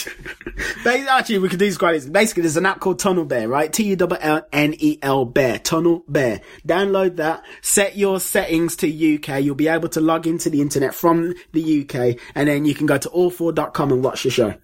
Actually, 0.86 1.38
we 1.38 1.48
could 1.48 1.58
do 1.58 1.66
this 1.66 1.76
quite 1.76 1.96
easy. 1.96 2.10
Basically, 2.10 2.42
there's 2.42 2.56
an 2.56 2.66
app 2.66 2.80
called 2.80 2.98
Tunnel 2.98 3.24
Bear, 3.24 3.48
right? 3.48 3.72
T-U-N-N-E-L 3.72 5.24
Bear. 5.26 5.58
Tunnel 5.58 6.04
Bear. 6.08 6.40
Download 6.66 7.16
that. 7.16 7.44
Set 7.60 7.96
your 7.96 8.20
settings 8.20 8.76
to 8.76 9.16
UK. 9.16 9.37
You'll 9.40 9.54
be 9.54 9.68
able 9.68 9.88
to 9.90 10.00
log 10.00 10.26
into 10.26 10.50
the 10.50 10.60
internet 10.60 10.94
from 10.94 11.34
the 11.52 11.82
UK, 11.82 12.20
and 12.34 12.48
then 12.48 12.64
you 12.64 12.74
can 12.74 12.86
go 12.86 12.98
to 12.98 13.08
all4.com 13.08 13.92
and 13.92 14.04
watch 14.04 14.22
the 14.24 14.30
show. 14.30 14.54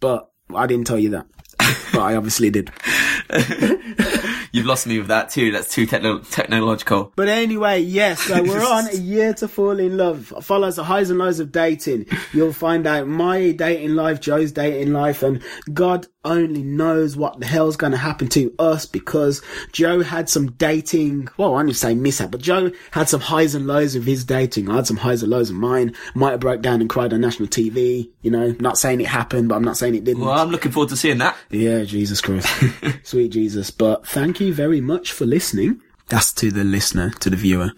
But 0.00 0.28
I 0.54 0.66
didn't 0.66 0.86
tell 0.86 0.98
you 0.98 1.10
that. 1.10 1.26
but 1.94 2.02
I 2.02 2.16
obviously 2.16 2.50
did. 2.50 2.70
You've 4.52 4.66
lost 4.66 4.86
me 4.86 4.98
with 4.98 5.08
that 5.08 5.30
too. 5.30 5.50
That's 5.50 5.72
too 5.72 5.84
techno- 5.84 6.20
technological. 6.20 7.12
But 7.16 7.28
anyway, 7.28 7.80
yes, 7.80 8.20
so 8.20 8.40
we're 8.40 8.64
on 8.64 8.88
a 8.88 8.94
year 8.94 9.34
to 9.34 9.48
fall 9.48 9.80
in 9.80 9.96
love. 9.96 10.32
Follows 10.42 10.76
the 10.76 10.84
highs 10.84 11.10
and 11.10 11.18
lows 11.18 11.40
of 11.40 11.50
dating. 11.50 12.06
You'll 12.32 12.52
find 12.52 12.86
out 12.86 13.08
my 13.08 13.50
dating 13.50 13.96
life, 13.96 14.20
Joe's 14.20 14.52
dating 14.52 14.92
life, 14.92 15.24
and 15.24 15.42
God 15.72 16.06
only 16.24 16.62
knows 16.62 17.16
what 17.16 17.38
the 17.38 17.46
hell's 17.46 17.76
going 17.76 17.92
to 17.92 17.98
happen 17.98 18.28
to 18.28 18.54
us 18.58 18.86
because 18.86 19.42
Joe 19.72 20.02
had 20.02 20.28
some 20.28 20.52
dating, 20.52 21.28
well, 21.36 21.50
I 21.50 21.62
won't 21.62 21.76
say 21.76 21.94
mishap, 21.94 22.30
but 22.30 22.40
Joe 22.40 22.70
had 22.92 23.08
some 23.08 23.20
highs 23.20 23.54
and 23.54 23.66
lows 23.66 23.94
of 23.94 24.04
his 24.04 24.24
dating. 24.24 24.70
I 24.70 24.76
had 24.76 24.86
some 24.86 24.96
highs 24.96 25.22
and 25.22 25.30
lows 25.30 25.50
of 25.50 25.56
mine. 25.56 25.94
Might 26.14 26.30
have 26.30 26.40
broke 26.40 26.62
down 26.62 26.80
and 26.80 26.88
cried 26.88 27.12
on 27.12 27.20
national 27.20 27.48
TV, 27.48 28.08
you 28.22 28.30
know, 28.30 28.54
not 28.60 28.78
saying 28.78 29.00
it 29.00 29.06
happened, 29.06 29.48
but 29.48 29.56
I'm 29.56 29.64
not 29.64 29.76
saying 29.76 29.94
it 29.94 30.04
didn't. 30.04 30.22
Well, 30.24 30.32
I'm 30.32 30.50
looking 30.50 30.72
forward 30.72 30.90
to 30.90 30.96
seeing 30.96 31.18
that. 31.18 31.36
Yeah, 31.50 31.83
Jesus 31.88 32.20
Christ. 32.20 32.48
Sweet 33.04 33.28
Jesus. 33.32 33.70
But 33.70 34.06
thank 34.06 34.40
you 34.40 34.52
very 34.54 34.80
much 34.80 35.12
for 35.12 35.26
listening. 35.26 35.80
That's 36.08 36.32
to 36.34 36.50
the 36.50 36.64
listener, 36.64 37.10
to 37.20 37.30
the 37.30 37.36
viewer. 37.36 37.70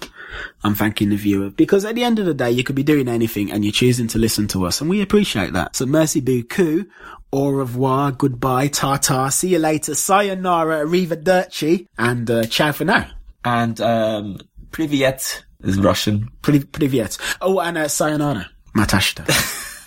I'm 0.65 0.75
thanking 0.75 1.11
the 1.11 1.17
viewer 1.17 1.51
because 1.51 1.85
at 1.85 1.95
the 1.95 2.03
end 2.05 2.19
of 2.19 2.27
the 2.27 2.35
day, 2.35 2.51
you 2.51 2.65
could 2.65 2.75
be 2.75 2.83
doing 2.83 3.09
anything 3.09 3.53
and 3.53 3.65
you're 3.65 3.73
choosing 3.73 4.09
to 4.09 4.19
listen 4.19 4.49
to 4.49 4.67
us 4.67 4.81
and 4.81 4.91
we 4.91 5.01
appreciate 5.01 5.53
that. 5.53 5.77
So 5.77 5.87
merci 5.87 6.21
beaucoup, 6.21 6.87
au 7.33 7.49
revoir, 7.51 8.13
goodbye, 8.13 8.69
ta-ta, 8.69 9.29
see 9.29 9.49
you 9.49 9.59
later, 9.59 9.95
sayonara, 9.95 10.85
arrivederci, 10.85 11.87
and 11.97 12.29
uh, 12.31 12.45
ciao 12.45 12.73
for 12.73 12.85
now. 12.85 13.07
And 13.45 13.81
um, 13.81 14.39
Privyet 14.73 15.45
is 15.63 15.79
Russian. 15.79 16.29
Pri- 16.43 16.59
Privyet. 16.61 17.19
Oh, 17.41 17.61
and 17.61 17.79
uh, 17.79 17.89
sayonara, 17.89 18.51
matashta. 18.77 19.25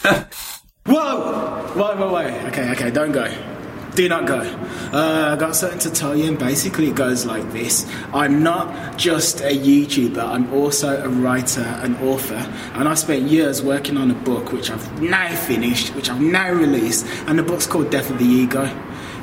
Whoa! 0.85 1.73
Wait, 1.75 1.97
wait, 1.99 2.11
wait. 2.11 2.45
Okay, 2.47 2.71
okay, 2.71 2.89
don't 2.89 3.11
go. 3.11 3.25
Do 3.95 4.07
not 4.07 4.27
go. 4.27 4.39
Uh, 4.93 5.31
I 5.33 5.35
got 5.35 5.55
something 5.55 5.79
to 5.79 5.89
tell 5.89 6.15
you, 6.15 6.27
and 6.27 6.37
basically 6.37 6.87
it 6.87 6.95
goes 6.95 7.25
like 7.25 7.51
this. 7.51 7.89
I'm 8.13 8.43
not 8.43 8.97
just 8.97 9.41
a 9.41 9.57
YouTuber, 9.57 10.23
I'm 10.23 10.53
also 10.53 11.03
a 11.03 11.09
writer, 11.09 11.61
an 11.61 11.95
author, 11.97 12.35
and 12.75 12.87
I 12.87 12.93
spent 12.93 13.23
years 13.23 13.61
working 13.61 13.97
on 13.97 14.11
a 14.11 14.13
book 14.13 14.53
which 14.53 14.71
I've 14.71 15.01
now 15.01 15.35
finished, 15.35 15.95
which 15.95 16.09
I've 16.09 16.21
now 16.21 16.51
released, 16.51 17.05
and 17.27 17.37
the 17.37 17.43
book's 17.43 17.65
called 17.65 17.89
Death 17.89 18.09
of 18.09 18.19
the 18.19 18.25
Ego. 18.25 18.69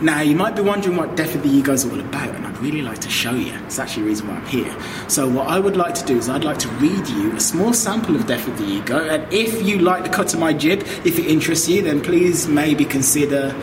Now, 0.02 0.20
you 0.20 0.36
might 0.36 0.54
be 0.54 0.60
wondering 0.60 0.94
what 0.94 1.16
Death 1.16 1.34
of 1.34 1.42
the 1.42 1.48
Ego 1.48 1.72
is 1.72 1.86
all 1.86 1.98
about, 1.98 2.34
and 2.34 2.46
I'd 2.46 2.58
really 2.58 2.82
like 2.82 2.98
to 2.98 3.08
show 3.08 3.32
you. 3.32 3.54
It's 3.64 3.78
actually 3.78 4.02
the 4.02 4.08
reason 4.10 4.28
why 4.28 4.34
I'm 4.34 4.46
here. 4.46 4.76
So, 5.08 5.26
what 5.26 5.48
I 5.48 5.58
would 5.58 5.74
like 5.74 5.94
to 5.94 6.04
do 6.04 6.18
is 6.18 6.28
I'd 6.28 6.44
like 6.44 6.58
to 6.58 6.68
read 6.68 7.08
you 7.08 7.32
a 7.34 7.40
small 7.40 7.72
sample 7.72 8.14
of 8.14 8.26
Death 8.26 8.46
of 8.46 8.58
the 8.58 8.64
Ego, 8.64 8.98
and 9.08 9.32
if 9.32 9.66
you 9.66 9.78
like 9.78 10.02
the 10.04 10.10
cut 10.10 10.34
of 10.34 10.40
my 10.40 10.52
jib, 10.52 10.80
if 11.06 11.18
it 11.18 11.26
interests 11.26 11.66
you, 11.66 11.80
then 11.80 12.02
please 12.02 12.46
maybe 12.46 12.84
consider 12.84 13.54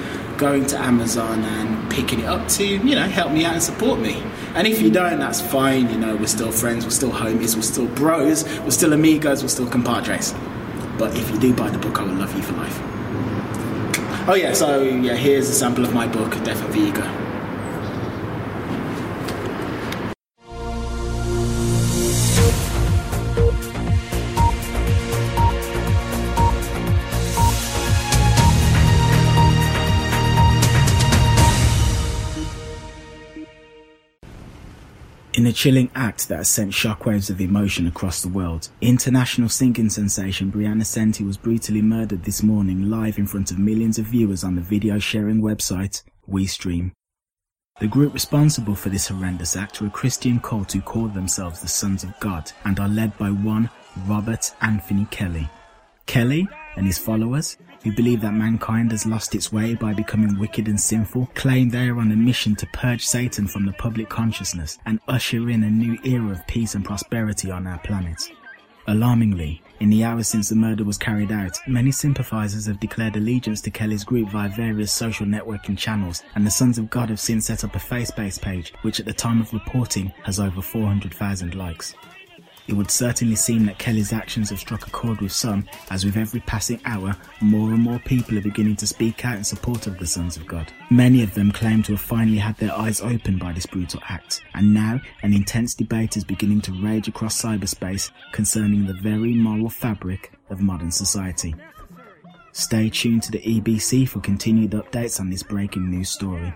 going 0.44 0.66
to 0.66 0.78
Amazon 0.78 1.42
and 1.42 1.90
picking 1.90 2.20
it 2.20 2.26
up 2.26 2.46
to, 2.50 2.66
you 2.66 2.96
know, 2.96 3.08
help 3.08 3.32
me 3.32 3.46
out 3.46 3.54
and 3.54 3.64
support 3.64 3.98
me. 3.98 4.22
And 4.56 4.68
if 4.68 4.82
you 4.82 4.92
don't, 4.92 5.18
that's 5.18 5.40
fine. 5.40 5.90
You 5.90 5.98
know, 5.98 6.18
we're 6.18 6.28
still 6.28 6.52
friends, 6.52 6.84
we're 6.84 6.92
still 6.92 7.12
homies, 7.12 7.56
we're 7.56 7.62
still 7.62 7.88
bros, 7.88 8.44
we're 8.60 8.72
still 8.72 8.92
amigos, 8.92 9.42
we're 9.42 9.48
still 9.48 9.70
compadres. 9.70 10.36
But 10.98 11.16
if 11.16 11.32
you 11.32 11.40
do 11.40 11.54
buy 11.54 11.70
the 11.70 11.78
book, 11.78 11.98
I 11.98 12.04
will 12.04 12.16
love 12.16 12.36
you 12.36 12.44
for 12.44 12.56
life. 12.58 12.78
Oh 14.28 14.36
yeah, 14.36 14.52
so 14.52 14.84
yeah, 14.84 15.16
here's 15.16 15.48
a 15.50 15.54
sample 15.54 15.86
of 15.86 15.94
my 15.94 16.08
book, 16.08 16.32
Death 16.44 16.62
of 16.62 16.74
the 16.74 16.80
Ego. 16.90 17.23
A 35.54 35.56
chilling 35.56 35.92
act 35.94 36.30
that 36.30 36.38
has 36.38 36.48
sent 36.48 36.72
shockwaves 36.72 37.30
of 37.30 37.40
emotion 37.40 37.86
across 37.86 38.24
the 38.24 38.28
world, 38.28 38.70
international 38.82 39.48
singing 39.48 39.88
sensation 39.88 40.52
Brianna 40.52 40.84
Senti 40.84 41.24
was 41.24 41.38
brutally 41.38 41.80
murdered 41.80 42.24
this 42.24 42.42
morning 42.42 42.90
live 42.90 43.20
in 43.20 43.28
front 43.28 43.52
of 43.52 43.60
millions 43.60 44.00
of 44.00 44.06
viewers 44.06 44.44
on 44.44 44.56
the 44.56 44.62
video 44.62 44.98
sharing 44.98 45.44
website 45.44 46.02
WeStream. 46.28 46.92
The 47.80 47.88
group 47.88 48.16
responsible 48.16 48.74
for 48.74 48.90
this 48.90 49.10
horrendous 49.10 49.56
act 49.56 49.80
were 49.80 49.88
a 49.88 49.92
Christian 49.92 50.40
cult 50.40 50.72
who 50.72 50.82
call 50.82 51.08
themselves 51.08 51.60
the 51.62 51.68
Sons 51.68 52.04
of 52.04 52.20
God 52.20 52.52
and 52.66 52.80
are 52.80 52.90
led 52.90 53.16
by 53.20 53.30
one 53.30 53.70
Robert 54.08 54.52
Anthony 54.62 55.06
Kelly. 55.12 55.48
Kelly 56.08 56.48
and 56.78 56.88
his 56.88 56.98
followers, 56.98 57.58
who 57.84 57.92
believe 57.92 58.22
that 58.22 58.34
mankind 58.34 58.92
has 58.92 59.06
lost 59.06 59.36
its 59.36 59.52
way 59.52 59.76
by 59.76 59.94
becoming 59.94 60.40
wicked 60.40 60.68
and 60.68 60.80
sinful, 60.80 61.30
claim 61.36 61.70
they 61.70 61.88
are 61.90 62.00
on 62.00 62.12
a 62.12 62.16
mission 62.16 62.56
to 62.56 62.68
purge 62.68 63.06
Satan 63.06 63.48
from 63.48 63.66
the 63.66 63.74
public 63.74 64.10
consciousness 64.10 64.80
and 64.86 65.00
usher 65.08 65.50
in 65.50 65.64
a 65.64 65.70
new 65.70 65.98
era 66.04 66.32
of 66.32 66.48
peace 66.48 66.76
and 66.76 66.86
prosperity 66.86 67.52
on 67.52 67.68
our 67.68 67.80
planet. 67.80 68.30
Alarmingly, 68.88 69.62
in 69.80 69.90
the 69.90 70.04
hours 70.04 70.28
since 70.28 70.50
the 70.50 70.56
murder 70.56 70.84
was 70.84 70.98
carried 70.98 71.32
out, 71.32 71.58
many 71.68 71.92
sympathizers 71.92 72.66
have 72.66 72.80
declared 72.80 73.16
allegiance 73.16 73.62
to 73.62 73.72
Kelly's 73.72 74.04
group 74.04 74.30
via 74.30 74.50
various 74.50 74.92
social 74.92 75.26
networking 75.26 75.78
channels, 75.78 76.24
and 76.36 76.46
the 76.46 76.52
Sons 76.52 76.78
of 76.78 76.90
God 76.90 77.10
have 77.10 77.20
since 77.20 77.46
set 77.46 77.64
up 77.64 77.76
a 77.76 77.80
face-based 77.80 78.42
page, 78.42 78.74
which 78.82 79.00
at 79.00 79.06
the 79.06 79.14
time 79.14 79.42
of 79.42 79.54
reporting 79.54 80.12
has 80.24 80.40
over 80.40 80.62
400,000 80.62 81.56
likes. 81.56 81.96
It 82.68 82.74
would 82.74 82.90
certainly 82.90 83.36
seem 83.36 83.66
that 83.66 83.78
Kelly's 83.78 84.14
actions 84.14 84.50
have 84.50 84.60
struck 84.60 84.88
a 84.88 84.90
chord 84.90 85.20
with 85.20 85.34
some, 85.34 85.68
as 85.90 86.06
with 86.06 86.16
every 86.16 86.40
passing 86.42 86.80
hour, 86.86 87.16
more 87.42 87.70
and 87.70 87.82
more 87.82 88.00
people 88.00 88.38
are 88.38 88.42
beginning 88.42 88.78
to 88.78 88.88
speak 88.88 89.26
out 89.26 89.38
in 89.38 89.44
support 89.44 89.86
of 89.86 90.00
the 90.00 90.08
Sons 90.08 90.38
of 90.38 90.48
God. 90.48 90.72
Many 90.90 91.24
of 91.24 91.34
them 91.34 91.52
claim 91.52 91.84
to 91.84 91.94
have 91.94 92.02
finally 92.02 92.38
had 92.38 92.56
their 92.58 92.74
eyes 92.74 93.02
opened 93.02 93.40
by 93.40 93.52
this 93.52 93.66
brutal 93.66 94.02
act, 94.08 94.42
and 94.54 94.74
now 94.74 95.02
an 95.24 95.34
intense 95.34 95.76
debate 95.76 96.16
is 96.16 96.24
beginning 96.24 96.62
to 96.62 96.82
rage 96.82 97.10
across 97.10 97.42
cyberspace 97.42 98.12
concerning 98.32 98.86
the 98.86 98.94
very 98.94 99.34
moral 99.34 99.70
fabric 99.70 100.32
of 100.50 100.62
modern 100.62 100.92
society. 100.92 101.54
Stay 102.54 102.90
tuned 102.90 103.24
to 103.24 103.32
the 103.32 103.42
EBC 103.42 104.08
for 104.08 104.22
continued 104.22 104.72
updates 104.72 105.20
on 105.20 105.30
this 105.30 105.44
breaking 105.44 105.90
news 105.90 106.10
story. 106.10 106.54